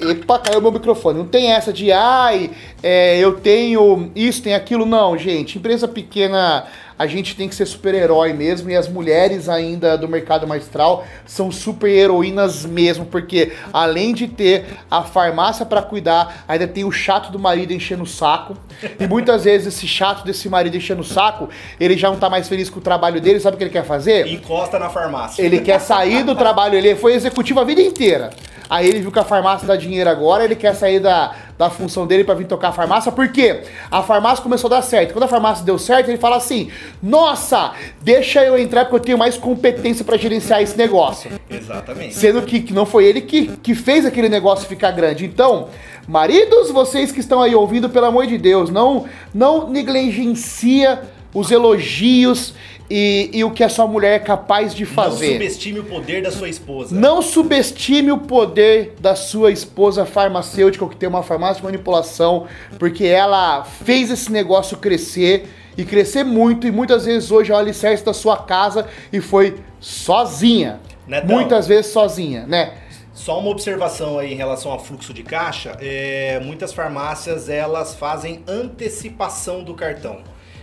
Epa, 0.00 0.38
caiu 0.38 0.60
meu 0.60 0.72
microfone. 0.72 1.18
Não 1.18 1.26
tem 1.26 1.52
essa 1.52 1.72
de, 1.72 1.92
ai, 1.92 2.50
é, 2.82 3.18
eu 3.18 3.34
tenho 3.34 4.10
isso, 4.14 4.42
tem 4.42 4.54
aquilo. 4.54 4.86
Não, 4.86 5.16
gente. 5.16 5.58
Empresa 5.58 5.86
pequena, 5.86 6.66
a 6.98 7.06
gente 7.06 7.36
tem 7.36 7.48
que 7.48 7.54
ser 7.54 7.66
super-herói 7.66 8.32
mesmo. 8.32 8.70
E 8.70 8.76
as 8.76 8.88
mulheres 8.88 9.48
ainda 9.48 9.98
do 9.98 10.08
mercado 10.08 10.46
maestral 10.46 11.04
são 11.26 11.52
super-heroínas 11.52 12.64
mesmo. 12.64 13.04
Porque 13.04 13.52
além 13.72 14.14
de 14.14 14.26
ter 14.26 14.64
a 14.90 15.02
farmácia 15.02 15.66
para 15.66 15.82
cuidar, 15.82 16.44
ainda 16.48 16.66
tem 16.66 16.84
o 16.84 16.92
chato 16.92 17.30
do 17.30 17.38
marido 17.38 17.72
enchendo 17.72 18.04
o 18.04 18.06
saco. 18.06 18.56
E 18.98 19.06
muitas 19.06 19.44
vezes 19.44 19.74
esse 19.74 19.86
chato 19.86 20.24
desse 20.24 20.48
marido 20.48 20.76
enchendo 20.76 21.02
o 21.02 21.04
saco, 21.04 21.48
ele 21.78 21.96
já 21.96 22.10
não 22.10 22.16
tá 22.16 22.30
mais 22.30 22.48
feliz 22.48 22.70
com 22.70 22.78
o 22.78 22.82
trabalho 22.82 23.20
dele. 23.20 23.38
Sabe 23.38 23.56
o 23.56 23.58
que 23.58 23.64
ele 23.64 23.70
quer 23.70 23.84
fazer? 23.84 24.26
Encosta 24.26 24.78
na 24.78 24.88
farmácia. 24.88 25.42
Ele 25.42 25.60
quer 25.60 25.78
sair 25.78 26.24
do 26.24 26.34
trabalho. 26.34 26.74
Ele 26.74 26.96
foi 26.96 27.12
executivo 27.14 27.60
a 27.60 27.64
vida 27.64 27.82
inteira. 27.82 28.30
Aí 28.70 28.88
ele 28.88 29.00
viu 29.00 29.10
que 29.10 29.18
a 29.18 29.24
farmácia 29.24 29.66
dá 29.66 29.74
dinheiro 29.74 30.08
agora, 30.08 30.44
ele 30.44 30.54
quer 30.54 30.76
sair 30.76 31.00
da, 31.00 31.34
da 31.58 31.68
função 31.68 32.06
dele 32.06 32.22
para 32.22 32.36
vir 32.36 32.46
tocar 32.46 32.68
a 32.68 32.72
farmácia, 32.72 33.10
porque 33.10 33.62
a 33.90 34.00
farmácia 34.00 34.44
começou 34.44 34.68
a 34.68 34.76
dar 34.76 34.82
certo. 34.82 35.12
Quando 35.12 35.24
a 35.24 35.28
farmácia 35.28 35.64
deu 35.64 35.76
certo, 35.76 36.08
ele 36.08 36.18
fala 36.18 36.36
assim: 36.36 36.70
Nossa, 37.02 37.72
deixa 38.00 38.44
eu 38.44 38.56
entrar 38.56 38.84
porque 38.84 38.94
eu 38.94 39.00
tenho 39.00 39.18
mais 39.18 39.36
competência 39.36 40.04
para 40.04 40.16
gerenciar 40.16 40.62
esse 40.62 40.78
negócio. 40.78 41.32
Exatamente. 41.50 42.14
Sendo 42.14 42.42
que, 42.42 42.60
que 42.60 42.72
não 42.72 42.86
foi 42.86 43.06
ele 43.06 43.22
que, 43.22 43.48
que 43.56 43.74
fez 43.74 44.06
aquele 44.06 44.28
negócio 44.28 44.68
ficar 44.68 44.92
grande. 44.92 45.26
Então, 45.26 45.66
maridos, 46.06 46.70
vocês 46.70 47.10
que 47.10 47.18
estão 47.18 47.42
aí 47.42 47.56
ouvindo, 47.56 47.90
pelo 47.90 48.06
amor 48.06 48.28
de 48.28 48.38
Deus, 48.38 48.70
não, 48.70 49.06
não 49.34 49.68
negligencia 49.68 51.02
os 51.34 51.50
elogios 51.50 52.54
e, 52.90 53.30
e, 53.32 53.44
o 53.44 53.52
que 53.52 53.62
a 53.62 53.68
sua 53.68 53.86
mulher 53.86 54.16
é 54.16 54.18
capaz 54.18 54.74
de 54.74 54.84
fazer. 54.84 55.26
Não 55.26 55.32
subestime 55.34 55.78
o 55.78 55.84
poder 55.84 56.22
da 56.22 56.30
sua 56.32 56.48
esposa. 56.48 56.94
Não 56.94 57.22
subestime 57.22 58.10
o 58.10 58.18
poder 58.18 58.94
da 59.00 59.14
sua 59.14 59.52
esposa 59.52 60.04
farmacêutica 60.04 60.88
que 60.88 60.96
tem 60.96 61.08
uma 61.08 61.22
farmácia 61.22 61.56
de 61.56 61.62
manipulação, 61.62 62.48
porque 62.78 63.04
ela 63.04 63.62
fez 63.62 64.10
esse 64.10 64.32
negócio 64.32 64.76
crescer 64.76 65.48
e 65.76 65.84
crescer 65.84 66.24
muito, 66.24 66.66
e 66.66 66.72
muitas 66.72 67.04
vezes 67.04 67.30
hoje 67.30 67.52
é 67.52 67.54
o 67.54 67.58
alicerce 67.58 68.04
da 68.04 68.12
sua 68.12 68.38
casa 68.38 68.88
e 69.12 69.20
foi 69.20 69.58
sozinha. 69.78 70.80
Netão, 71.06 71.28
muitas 71.28 71.68
vezes 71.68 71.92
sozinha, 71.92 72.44
né? 72.46 72.74
Só 73.14 73.38
uma 73.38 73.50
observação 73.50 74.18
aí 74.18 74.32
em 74.32 74.36
relação 74.36 74.72
ao 74.72 74.82
fluxo 74.82 75.12
de 75.12 75.22
caixa, 75.22 75.76
é, 75.80 76.40
muitas 76.40 76.72
farmácias 76.72 77.48
elas 77.48 77.94
fazem 77.94 78.42
antecipação 78.48 79.62
do 79.62 79.74
cartão. 79.74 80.18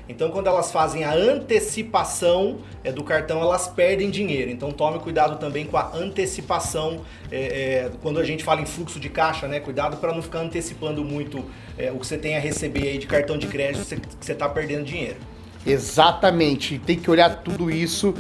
Então, 0.10 0.30
quando 0.30 0.48
elas 0.48 0.72
fazem 0.72 1.04
a 1.04 1.14
antecipação 1.14 2.60
é, 2.84 2.92
do 2.92 3.04
cartão, 3.04 3.42
elas 3.42 3.68
perdem 3.68 4.10
dinheiro. 4.10 4.50
Então, 4.50 4.72
tome 4.72 5.00
cuidado 5.00 5.38
também 5.38 5.66
com 5.66 5.78
a 5.78 5.92
antecipação. 5.94 7.02
É, 7.32 7.38
é, 7.38 7.92
quando 8.02 8.20
a 8.20 8.24
gente 8.24 8.44
fala 8.44 8.62
em 8.62 8.66
fluxo 8.66 9.00
de 9.00 9.10
caixa, 9.10 9.48
né? 9.48 9.60
Cuidado 9.60 9.98
para 9.98 10.14
não 10.14 10.22
ficar 10.22 10.40
antecipando 10.40 11.04
muito 11.04 11.44
é, 11.78 11.92
o 11.92 12.00
que 12.00 12.08
você 12.08 12.18
tem 12.18 12.38
a 12.38 12.40
receber 12.40 12.88
aí 12.88 12.98
de 12.98 13.08
cartão 13.08 13.38
de 13.38 13.48
crédito, 13.48 13.84
que 13.86 14.26
você 14.26 14.32
está 14.32 14.48
perdendo 14.48 14.86
dinheiro. 14.86 15.18
Exatamente. 15.66 16.80
Tem 16.80 16.98
que 16.98 17.12
olhar 17.12 17.44
tudo 17.44 17.70
isso 17.70 18.14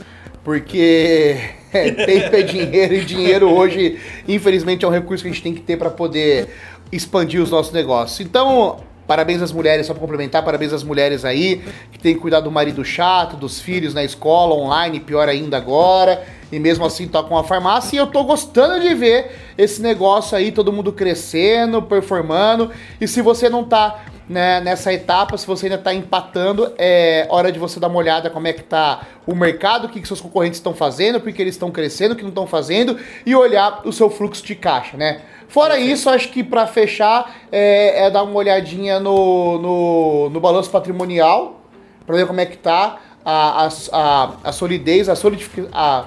porque 0.44 1.36
tempo 1.72 2.36
é 2.36 2.42
dinheiro 2.42 2.94
e 2.94 3.04
dinheiro 3.04 3.50
hoje, 3.50 4.00
infelizmente, 4.28 4.86
é 4.86 4.88
um 4.88 4.92
recurso 4.92 5.24
que 5.24 5.30
a 5.30 5.34
gente 5.34 5.44
tem 5.44 5.54
que 5.54 5.62
ter 5.62 5.78
para 5.78 5.90
poder 5.90 6.48
expandir 6.90 7.42
os 7.42 7.52
nossos 7.52 7.74
negócios. 7.74 8.22
Então, 8.22 8.80
Parabéns 9.08 9.42
às 9.42 9.54
mulheres, 9.54 9.88
só 9.88 9.94
para 9.94 10.02
complementar, 10.02 10.44
parabéns 10.44 10.74
às 10.74 10.84
mulheres 10.84 11.24
aí 11.24 11.64
que 11.92 11.98
tem 11.98 12.14
que 12.14 12.20
cuidar 12.20 12.42
do 12.42 12.52
marido 12.52 12.84
chato, 12.84 13.38
dos 13.38 13.60
filhos 13.60 13.94
na 13.94 14.04
escola, 14.04 14.54
online, 14.54 15.00
pior 15.00 15.30
ainda 15.30 15.56
agora, 15.56 16.24
e 16.52 16.60
mesmo 16.60 16.86
assim 16.86 17.08
tocam 17.08 17.38
a 17.38 17.44
farmácia. 17.44 17.96
E 17.96 18.00
eu 18.00 18.08
tô 18.08 18.26
gostando 18.26 18.82
de 18.82 18.94
ver 18.94 19.32
esse 19.58 19.82
negócio 19.82 20.38
aí, 20.38 20.52
todo 20.52 20.74
mundo 20.74 20.92
crescendo, 20.92 21.82
performando. 21.82 22.70
E 23.00 23.08
se 23.08 23.22
você 23.22 23.48
não 23.48 23.64
tá 23.64 24.04
né, 24.28 24.60
nessa 24.60 24.92
etapa, 24.92 25.38
se 25.38 25.48
você 25.48 25.68
ainda 25.68 25.78
está 25.78 25.94
empatando, 25.94 26.74
é 26.78 27.26
hora 27.30 27.52
de 27.52 27.58
você 27.58 27.80
dar 27.80 27.88
uma 27.88 27.98
olhada 27.98 28.30
como 28.30 28.48
é 28.48 28.54
que 28.54 28.64
tá 28.64 29.08
o 29.26 29.34
mercado, 29.34 29.86
o 29.86 29.90
que, 29.90 30.02
que 30.02 30.08
seus 30.08 30.20
concorrentes 30.20 30.60
estão 30.60 30.74
fazendo, 30.74 31.20
porque 31.22 31.42
eles 31.42 31.56
estão 31.56 31.72
crescendo, 31.72 32.12
o 32.12 32.16
que 32.16 32.24
não 32.24 32.30
estão 32.30 32.46
fazendo, 32.46 32.98
e 33.26 33.34
olhar 33.36 33.82
o 33.86 33.94
seu 33.94 34.10
fluxo 34.10 34.46
de 34.46 34.56
caixa, 34.56 34.98
né? 34.98 35.22
Fora 35.48 35.80
isso, 35.80 36.10
acho 36.10 36.30
que 36.30 36.44
para 36.44 36.68
fechar 36.68 37.36
é, 37.52 38.06
é, 38.06 38.10
dar 38.10 38.24
uma 38.24 38.36
olhadinha 38.36 39.00
no, 39.00 39.60
no, 39.60 40.30
no 40.30 40.40
balanço 40.40 40.70
patrimonial, 40.70 41.62
para 42.06 42.16
ver 42.16 42.28
como 42.28 42.40
é 42.40 42.46
que 42.46 42.58
tá 42.58 42.98
a, 43.24 43.66
a, 43.66 43.70
a, 43.92 44.32
a 44.44 44.52
solidez, 44.52 45.10
a 45.10 45.16
solidificação. 45.16 45.70
A, 45.74 46.06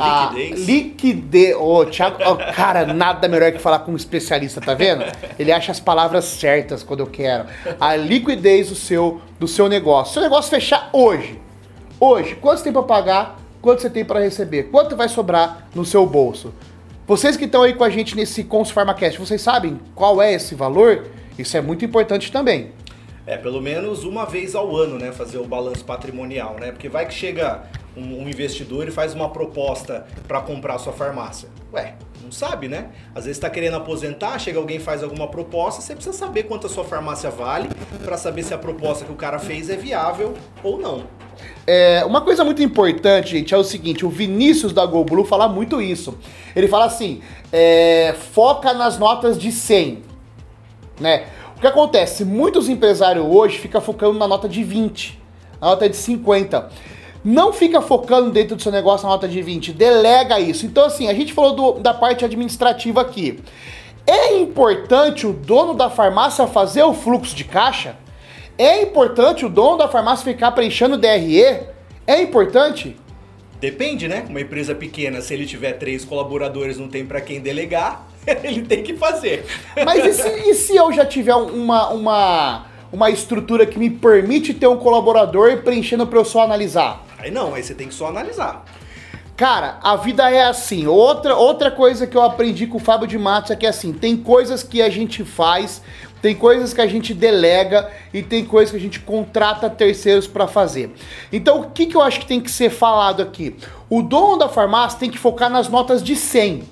a 0.00 0.30
liquidez. 0.32 0.66
liquidez. 0.66 1.56
Oh, 1.58 1.84
Thiago, 1.84 2.16
oh, 2.26 2.36
cara, 2.54 2.86
nada 2.86 3.28
melhor 3.28 3.52
que 3.52 3.58
falar 3.58 3.80
com 3.80 3.92
um 3.92 3.96
especialista, 3.96 4.60
tá 4.60 4.72
vendo? 4.72 5.04
Ele 5.38 5.52
acha 5.52 5.70
as 5.70 5.78
palavras 5.78 6.24
certas 6.24 6.82
quando 6.82 7.00
eu 7.00 7.06
quero. 7.06 7.44
A 7.78 7.94
liquidez 7.96 8.70
do 8.70 8.74
seu, 8.74 9.20
do 9.38 9.46
seu 9.46 9.68
negócio. 9.68 10.14
Seu 10.14 10.22
negócio 10.22 10.50
fechar 10.50 10.88
hoje. 10.92 11.38
Hoje, 11.98 12.34
quanto 12.36 12.58
você 12.58 12.64
tem 12.64 12.72
para 12.72 12.82
pagar? 12.82 13.38
Quanto 13.60 13.82
você 13.82 13.90
tem 13.90 14.02
para 14.02 14.20
receber? 14.20 14.64
Quanto 14.64 14.96
vai 14.96 15.06
sobrar 15.06 15.68
no 15.74 15.84
seu 15.84 16.06
bolso? 16.06 16.54
Vocês 17.10 17.36
que 17.36 17.44
estão 17.44 17.64
aí 17.64 17.74
com 17.74 17.82
a 17.82 17.90
gente 17.90 18.14
nesse 18.14 18.44
Cons 18.44 18.70
PharmaCast, 18.70 19.18
vocês 19.18 19.42
sabem 19.42 19.80
qual 19.96 20.22
é 20.22 20.32
esse 20.32 20.54
valor? 20.54 21.08
Isso 21.36 21.56
é 21.56 21.60
muito 21.60 21.84
importante 21.84 22.30
também. 22.30 22.70
É, 23.26 23.36
pelo 23.36 23.60
menos 23.60 24.04
uma 24.04 24.24
vez 24.24 24.54
ao 24.54 24.76
ano, 24.76 24.96
né? 24.96 25.10
Fazer 25.10 25.38
o 25.38 25.44
balanço 25.44 25.84
patrimonial, 25.84 26.54
né? 26.60 26.70
Porque 26.70 26.88
vai 26.88 27.04
que 27.06 27.12
chega 27.12 27.64
um, 27.96 28.22
um 28.22 28.28
investidor 28.28 28.86
e 28.86 28.92
faz 28.92 29.12
uma 29.12 29.28
proposta 29.28 30.06
para 30.28 30.40
comprar 30.40 30.74
a 30.76 30.78
sua 30.78 30.92
farmácia. 30.92 31.48
Ué, 31.72 31.96
não 32.30 32.32
sabe, 32.32 32.68
né? 32.68 32.90
Às 33.12 33.24
vezes 33.24 33.38
está 33.38 33.50
querendo 33.50 33.74
aposentar, 33.74 34.38
chega 34.38 34.56
alguém 34.56 34.78
faz 34.78 35.02
alguma 35.02 35.26
proposta, 35.26 35.82
você 35.82 35.94
precisa 35.94 36.16
saber 36.16 36.44
quanto 36.44 36.68
a 36.68 36.70
sua 36.70 36.84
farmácia 36.84 37.28
vale 37.28 37.68
para 38.04 38.16
saber 38.16 38.44
se 38.44 38.54
a 38.54 38.58
proposta 38.58 39.04
que 39.04 39.10
o 39.10 39.16
cara 39.16 39.40
fez 39.40 39.68
é 39.68 39.76
viável 39.76 40.34
ou 40.62 40.78
não. 40.78 41.02
É, 41.66 42.04
uma 42.04 42.20
coisa 42.20 42.44
muito 42.44 42.62
importante, 42.62 43.30
gente, 43.32 43.52
é 43.52 43.58
o 43.58 43.64
seguinte: 43.64 44.06
o 44.06 44.08
Vinícius 44.08 44.72
da 44.72 44.86
GoBlue 44.86 45.24
fala 45.24 45.48
muito 45.48 45.82
isso. 45.82 46.16
Ele 46.54 46.68
fala 46.68 46.84
assim: 46.84 47.20
é, 47.52 48.14
foca 48.32 48.72
nas 48.72 48.96
notas 48.96 49.36
de 49.36 49.50
100. 49.50 50.02
Né? 51.00 51.26
O 51.56 51.60
que 51.60 51.66
acontece? 51.66 52.24
Muitos 52.24 52.68
empresários 52.68 53.26
hoje 53.28 53.58
ficam 53.58 53.80
focando 53.80 54.16
na 54.16 54.28
nota 54.28 54.48
de 54.48 54.62
20, 54.62 55.20
na 55.60 55.68
nota 55.68 55.88
de 55.88 55.96
50. 55.96 56.70
Não 57.22 57.52
fica 57.52 57.82
focando 57.82 58.30
dentro 58.30 58.56
do 58.56 58.62
seu 58.62 58.72
negócio 58.72 59.06
na 59.06 59.12
nota 59.12 59.28
de 59.28 59.42
20, 59.42 59.72
delega 59.72 60.40
isso. 60.40 60.64
Então, 60.64 60.86
assim, 60.86 61.08
a 61.08 61.14
gente 61.14 61.32
falou 61.32 61.54
do, 61.54 61.72
da 61.80 61.92
parte 61.92 62.24
administrativa 62.24 63.00
aqui. 63.00 63.38
É 64.06 64.38
importante 64.38 65.26
o 65.26 65.32
dono 65.32 65.74
da 65.74 65.90
farmácia 65.90 66.46
fazer 66.46 66.82
o 66.82 66.94
fluxo 66.94 67.36
de 67.36 67.44
caixa? 67.44 67.96
É 68.56 68.82
importante 68.82 69.44
o 69.44 69.48
dono 69.48 69.78
da 69.78 69.88
farmácia 69.88 70.24
ficar 70.24 70.52
preenchendo 70.52 70.96
DRE? 70.96 71.60
É 72.06 72.22
importante? 72.22 72.96
Depende, 73.60 74.08
né? 74.08 74.24
Uma 74.28 74.40
empresa 74.40 74.74
pequena, 74.74 75.20
se 75.20 75.34
ele 75.34 75.44
tiver 75.44 75.74
três 75.74 76.04
colaboradores, 76.04 76.78
não 76.78 76.88
tem 76.88 77.04
para 77.04 77.20
quem 77.20 77.40
delegar, 77.40 78.08
ele 78.42 78.62
tem 78.62 78.82
que 78.82 78.96
fazer. 78.96 79.44
Mas 79.84 80.04
e 80.06 80.12
se, 80.14 80.28
e 80.50 80.54
se 80.54 80.74
eu 80.74 80.90
já 80.90 81.04
tiver 81.04 81.34
uma, 81.34 81.90
uma, 81.90 82.66
uma 82.90 83.10
estrutura 83.10 83.66
que 83.66 83.78
me 83.78 83.90
permite 83.90 84.54
ter 84.54 84.66
um 84.66 84.78
colaborador 84.78 85.58
preenchendo 85.58 86.06
para 86.06 86.18
eu 86.18 86.24
só 86.24 86.42
analisar? 86.42 87.09
Aí 87.22 87.30
não, 87.30 87.54
aí 87.54 87.62
você 87.62 87.74
tem 87.74 87.88
que 87.88 87.94
só 87.94 88.08
analisar. 88.08 88.64
Cara, 89.36 89.78
a 89.82 89.96
vida 89.96 90.30
é 90.30 90.44
assim. 90.44 90.86
Outra, 90.86 91.34
outra 91.34 91.70
coisa 91.70 92.06
que 92.06 92.16
eu 92.16 92.22
aprendi 92.22 92.66
com 92.66 92.76
o 92.76 92.80
Fábio 92.80 93.06
de 93.06 93.18
Matos 93.18 93.50
é 93.50 93.56
que 93.56 93.66
assim, 93.66 93.92
tem 93.92 94.16
coisas 94.16 94.62
que 94.62 94.82
a 94.82 94.90
gente 94.90 95.24
faz 95.24 95.82
tem 96.20 96.34
coisas 96.34 96.74
que 96.74 96.80
a 96.80 96.86
gente 96.86 97.14
delega 97.14 97.90
e 98.12 98.22
tem 98.22 98.44
coisas 98.44 98.70
que 98.70 98.76
a 98.76 98.80
gente 98.80 99.00
contrata 99.00 99.70
terceiros 99.70 100.26
para 100.26 100.46
fazer. 100.46 100.94
Então, 101.32 101.60
o 101.60 101.70
que, 101.70 101.86
que 101.86 101.96
eu 101.96 102.02
acho 102.02 102.20
que 102.20 102.26
tem 102.26 102.40
que 102.40 102.50
ser 102.50 102.68
falado 102.68 103.22
aqui? 103.22 103.56
O 103.88 104.02
dono 104.02 104.36
da 104.36 104.48
farmácia 104.48 104.98
tem 104.98 105.10
que 105.10 105.18
focar 105.18 105.48
nas 105.48 105.68
notas 105.68 106.02
de 106.02 106.14
100. 106.14 106.64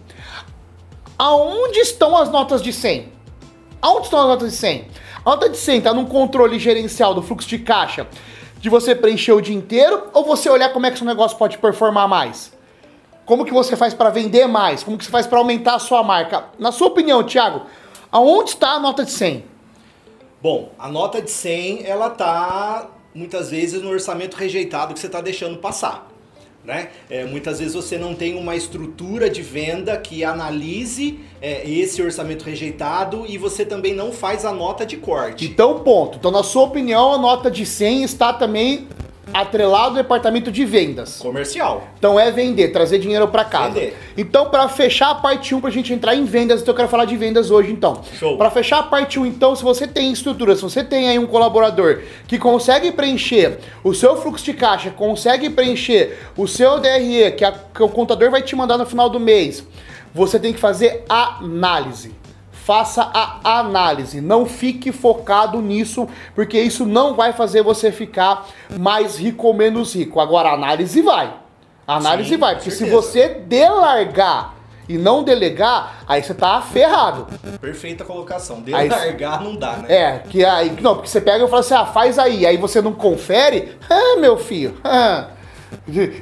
Aonde 1.18 1.78
estão 1.78 2.16
as 2.16 2.30
notas 2.30 2.60
de 2.60 2.72
100? 2.72 3.08
Aonde 3.80 4.04
estão 4.04 4.20
as 4.20 4.26
notas 4.26 4.52
de 4.52 4.58
100? 4.58 4.88
A 5.24 5.30
nota 5.30 5.48
de 5.50 5.56
100 5.58 5.78
está 5.78 5.92
num 5.92 6.06
controle 6.06 6.58
gerencial 6.58 7.12
do 7.12 7.20
fluxo 7.20 7.48
de 7.48 7.58
caixa, 7.58 8.06
de 8.58 8.68
você 8.68 8.94
preencher 8.94 9.32
o 9.32 9.40
dia 9.40 9.56
inteiro 9.56 10.08
ou 10.12 10.24
você 10.24 10.50
olhar 10.50 10.72
como 10.72 10.86
é 10.86 10.90
que 10.90 10.98
seu 10.98 11.06
negócio 11.06 11.36
pode 11.36 11.58
performar 11.58 12.08
mais? 12.08 12.52
Como 13.24 13.44
que 13.44 13.52
você 13.52 13.76
faz 13.76 13.94
para 13.94 14.10
vender 14.10 14.46
mais? 14.46 14.82
Como 14.82 14.96
que 14.96 15.04
você 15.04 15.10
faz 15.10 15.26
para 15.26 15.38
aumentar 15.38 15.74
a 15.74 15.78
sua 15.78 16.02
marca? 16.02 16.46
Na 16.58 16.72
sua 16.72 16.88
opinião, 16.88 17.22
Thiago, 17.22 17.66
Aonde 18.10 18.50
está 18.50 18.70
a 18.70 18.80
nota 18.80 19.04
de 19.04 19.10
100? 19.10 19.44
Bom, 20.40 20.72
a 20.78 20.88
nota 20.88 21.20
de 21.20 21.30
100 21.30 21.84
ela 21.84 22.08
tá 22.08 22.88
muitas 23.14 23.50
vezes 23.50 23.82
no 23.82 23.90
orçamento 23.90 24.34
rejeitado 24.34 24.94
que 24.94 25.00
você 25.00 25.08
está 25.08 25.20
deixando 25.20 25.58
passar. 25.58 26.08
Né? 26.64 26.88
É, 27.08 27.24
muitas 27.24 27.60
vezes 27.60 27.74
você 27.74 27.96
não 27.96 28.14
tem 28.14 28.36
uma 28.36 28.54
estrutura 28.54 29.30
de 29.30 29.40
venda 29.40 29.96
que 29.96 30.22
analise 30.22 31.18
é, 31.40 31.68
esse 31.68 32.02
orçamento 32.02 32.44
rejeitado 32.44 33.24
e 33.26 33.38
você 33.38 33.64
também 33.64 33.94
não 33.94 34.12
faz 34.12 34.44
a 34.44 34.52
nota 34.52 34.84
de 34.84 34.96
corte. 34.96 35.46
Então, 35.46 35.80
ponto. 35.80 36.18
Então, 36.18 36.30
na 36.30 36.42
sua 36.42 36.64
opinião, 36.64 37.14
a 37.14 37.18
nota 37.18 37.50
de 37.50 37.64
100 37.64 38.02
está 38.02 38.32
também 38.32 38.86
atrelado 39.32 39.88
ao 39.90 39.94
departamento 39.94 40.50
de 40.50 40.64
vendas. 40.64 41.16
Comercial. 41.18 41.88
Então 41.98 42.18
é 42.18 42.30
vender, 42.30 42.68
trazer 42.68 42.98
dinheiro 42.98 43.28
para 43.28 43.44
casa. 43.44 43.74
Vender. 43.74 43.96
Então, 44.16 44.46
para 44.50 44.68
fechar 44.68 45.10
a 45.10 45.14
parte 45.14 45.54
1, 45.54 45.60
pra 45.60 45.70
gente 45.70 45.92
entrar 45.92 46.14
em 46.14 46.24
vendas, 46.24 46.60
então 46.62 46.72
eu 46.72 46.76
quero 46.76 46.88
falar 46.88 47.04
de 47.04 47.16
vendas 47.16 47.50
hoje, 47.50 47.70
então. 47.72 48.02
Show. 48.18 48.36
Para 48.36 48.50
fechar 48.50 48.78
a 48.78 48.82
parte 48.82 49.18
1, 49.18 49.26
então, 49.26 49.54
se 49.54 49.62
você 49.62 49.86
tem 49.86 50.12
estrutura, 50.12 50.54
se 50.56 50.62
você 50.62 50.82
tem 50.82 51.08
aí 51.08 51.18
um 51.18 51.26
colaborador 51.26 52.00
que 52.26 52.38
consegue 52.38 52.90
preencher 52.92 53.58
o 53.84 53.94
seu 53.94 54.16
fluxo 54.16 54.44
de 54.44 54.54
caixa, 54.54 54.90
consegue 54.90 55.50
preencher 55.50 56.18
o 56.36 56.46
seu 56.46 56.78
DRE, 56.78 57.32
que, 57.36 57.44
a- 57.44 57.52
que 57.74 57.82
o 57.82 57.88
contador 57.88 58.30
vai 58.30 58.42
te 58.42 58.54
mandar 58.56 58.76
no 58.78 58.86
final 58.86 59.08
do 59.08 59.20
mês, 59.20 59.64
você 60.14 60.38
tem 60.38 60.52
que 60.52 60.58
fazer 60.58 61.04
análise. 61.08 62.12
Faça 62.68 63.10
a 63.14 63.60
análise, 63.60 64.20
não 64.20 64.44
fique 64.44 64.92
focado 64.92 65.62
nisso, 65.62 66.06
porque 66.34 66.60
isso 66.60 66.84
não 66.84 67.14
vai 67.14 67.32
fazer 67.32 67.62
você 67.62 67.90
ficar 67.90 68.46
mais 68.78 69.16
rico 69.16 69.46
ou 69.46 69.54
menos 69.54 69.94
rico. 69.94 70.20
Agora, 70.20 70.50
a 70.50 70.52
análise 70.52 71.00
vai. 71.00 71.32
A 71.86 71.96
análise 71.96 72.28
Sim, 72.28 72.36
vai, 72.36 72.56
porque 72.56 72.70
se 72.70 72.76
certeza. 72.80 73.00
você 73.00 73.28
delargar 73.28 74.52
e 74.86 74.98
não 74.98 75.24
delegar, 75.24 76.04
aí 76.06 76.22
você 76.22 76.34
tá 76.34 76.60
ferrado. 76.60 77.26
Perfeita 77.58 78.04
colocação. 78.04 78.60
De 78.60 78.74
Aí- 78.74 78.86
largar 78.86 79.40
não 79.42 79.56
dá, 79.56 79.78
né? 79.78 79.86
É, 79.88 80.18
que 80.28 80.44
aí, 80.44 80.76
não, 80.82 80.96
porque 80.96 81.08
você 81.08 81.22
pega 81.22 81.46
e 81.46 81.48
fala 81.48 81.60
assim, 81.60 81.72
ah, 81.72 81.86
faz 81.86 82.18
aí, 82.18 82.44
aí 82.44 82.58
você 82.58 82.82
não 82.82 82.92
confere, 82.92 83.78
ah, 83.88 84.18
meu 84.18 84.36
filho, 84.36 84.76
ah. 84.84 85.28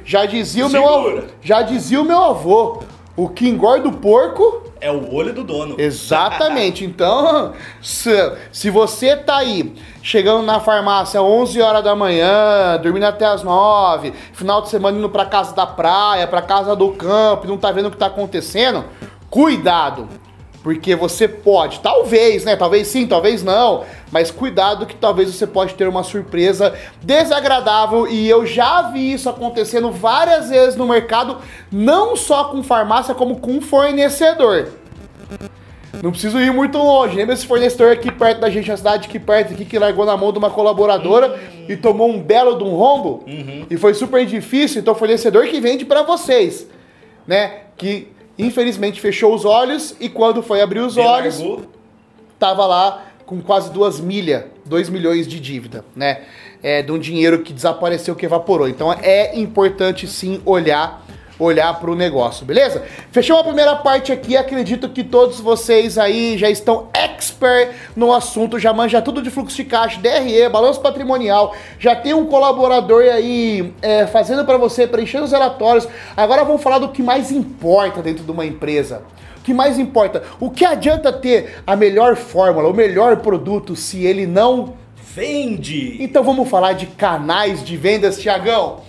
já 0.05 0.25
dizia 0.25 0.65
o 0.65 0.69
meu 0.69 0.87
avô, 0.87 1.23
já 1.41 1.61
dizia 1.61 1.99
o 2.01 2.05
meu 2.05 2.23
avô, 2.23 2.83
o 3.17 3.27
que 3.27 3.49
engorda 3.49 3.89
o 3.89 3.97
porco 3.97 4.66
É 4.79 4.91
o 4.91 5.13
olho 5.13 5.33
do 5.33 5.43
dono. 5.43 5.75
Exatamente. 5.77 6.85
Então, 6.85 7.53
se, 7.81 8.11
se 8.51 8.69
você 8.69 9.15
tá 9.15 9.37
aí 9.37 9.73
chegando 10.01 10.43
na 10.43 10.59
farmácia 10.59 11.21
11 11.21 11.61
horas 11.61 11.83
da 11.83 11.95
manhã, 11.95 12.79
dormindo 12.81 13.05
até 13.05 13.25
as 13.25 13.43
9, 13.43 14.13
final 14.33 14.61
de 14.61 14.69
semana 14.69 14.97
indo 14.97 15.09
pra 15.09 15.25
casa 15.25 15.53
da 15.55 15.65
praia, 15.65 16.27
pra 16.27 16.41
casa 16.41 16.75
do 16.75 16.91
campo, 16.91 17.45
e 17.45 17.49
não 17.49 17.57
tá 17.57 17.71
vendo 17.71 17.87
o 17.87 17.91
que 17.91 17.97
tá 17.97 18.07
acontecendo, 18.07 18.85
cuidado. 19.29 20.07
Porque 20.63 20.95
você 20.95 21.27
pode, 21.27 21.79
talvez, 21.79 22.43
né? 22.43 22.55
Talvez 22.55 22.87
sim, 22.87 23.07
talvez 23.07 23.41
não. 23.41 23.85
Mas 24.11 24.31
cuidado 24.31 24.85
que 24.85 24.95
talvez 24.95 25.33
você 25.33 25.45
pode 25.45 25.73
ter 25.73 25.87
uma 25.87 26.03
surpresa 26.03 26.73
desagradável. 27.01 28.07
E 28.07 28.27
eu 28.29 28.45
já 28.45 28.83
vi 28.83 29.13
isso 29.13 29.29
acontecendo 29.29 29.91
várias 29.91 30.49
vezes 30.49 30.75
no 30.75 30.87
mercado, 30.87 31.37
não 31.71 32.15
só 32.15 32.45
com 32.45 32.63
farmácia, 32.63 33.13
como 33.13 33.39
com 33.39 33.59
fornecedor. 33.59 34.69
Não 36.01 36.11
preciso 36.11 36.39
ir 36.39 36.51
muito 36.53 36.77
longe. 36.77 37.15
Lembra 37.15 37.33
esse 37.33 37.45
fornecedor 37.45 37.91
aqui 37.91 38.11
perto 38.11 38.39
da 38.39 38.49
gente, 38.49 38.71
a 38.71 38.77
cidade 38.77 39.07
aqui 39.07 39.19
perto, 39.19 39.53
aqui, 39.53 39.65
que 39.65 39.79
largou 39.79 40.05
na 40.05 40.15
mão 40.15 40.31
de 40.31 40.37
uma 40.37 40.49
colaboradora 40.49 41.39
e 41.67 41.75
tomou 41.75 42.09
um 42.09 42.21
belo 42.21 42.57
de 42.57 42.63
um 42.63 42.75
rombo? 42.75 43.25
E 43.69 43.77
foi 43.77 43.93
super 43.93 44.25
difícil. 44.25 44.79
Então, 44.79 44.93
fornecedor 44.95 45.47
que 45.47 45.59
vende 45.59 45.85
pra 45.85 46.03
vocês, 46.03 46.67
né? 47.25 47.61
Que 47.75 48.09
infelizmente 48.37 49.01
fechou 49.01 49.33
os 49.33 49.43
olhos 49.43 49.95
e 49.99 50.07
quando 50.07 50.43
foi 50.43 50.61
abrir 50.61 50.79
os 50.79 50.95
olhos, 50.95 51.37
Delargou. 51.37 51.65
tava 52.37 52.65
lá 52.67 53.03
com 53.27 53.41
quase 53.41 53.69
duas 53.71 53.99
milhas, 53.99 54.45
2 54.65 54.89
milhões 54.89 55.27
de 55.27 55.39
dívida, 55.39 55.85
né? 55.93 56.21
É, 56.63 56.81
de 56.81 56.91
um 56.91 56.97
dinheiro 56.97 57.43
que 57.43 57.53
desapareceu, 57.53 58.15
que 58.15 58.25
evaporou. 58.25 58.67
Então 58.67 58.91
é 58.91 59.37
importante 59.37 60.07
sim 60.07 60.41
olhar 60.43 61.05
olhar 61.39 61.79
para 61.79 61.91
o 61.91 61.95
negócio, 61.95 62.43
beleza? 62.43 62.83
Fechou 63.11 63.37
a 63.37 63.43
primeira 63.43 63.75
parte 63.75 64.11
aqui, 64.11 64.35
acredito 64.35 64.89
que 64.89 65.03
todos 65.03 65.39
vocês 65.39 65.95
aí 65.95 66.35
já 66.35 66.49
estão 66.49 66.89
expert 66.95 67.75
no 67.95 68.11
assunto, 68.11 68.57
já 68.57 68.73
manja 68.73 69.03
tudo 69.03 69.21
de 69.21 69.29
fluxo 69.29 69.55
de 69.55 69.63
caixa, 69.65 69.99
DRE, 69.99 70.49
balanço 70.49 70.81
patrimonial, 70.81 71.55
já 71.77 71.95
tem 71.95 72.11
um 72.11 72.25
colaborador 72.25 73.03
aí 73.03 73.71
é, 73.83 74.07
fazendo 74.07 74.45
para 74.45 74.57
você, 74.57 74.87
preenchendo 74.87 75.25
os 75.25 75.31
relatórios. 75.31 75.87
Agora 76.15 76.43
vamos 76.43 76.63
falar 76.63 76.79
do 76.79 76.89
que 76.89 77.03
mais 77.03 77.31
importa 77.31 78.01
dentro 78.01 78.23
de 78.23 78.31
uma 78.31 78.43
empresa. 78.43 79.03
O 79.47 79.49
que 79.49 79.53
mais 79.53 79.79
importa? 79.79 80.23
O 80.41 80.51
que 80.51 80.65
adianta 80.65 81.09
ter 81.13 81.63
a 81.65 81.73
melhor 81.73 82.17
fórmula, 82.17 82.67
o 82.67 82.73
melhor 82.73 83.15
produto 83.21 83.77
se 83.77 84.05
ele 84.05 84.27
não 84.27 84.73
Vende. 85.15 85.95
então 86.03 86.21
vamos 86.21 86.49
falar 86.49 86.73
de 86.73 86.85
canais 86.85 87.63
de 87.63 87.77
vendas, 87.77 88.19
Tiagão. 88.19 88.81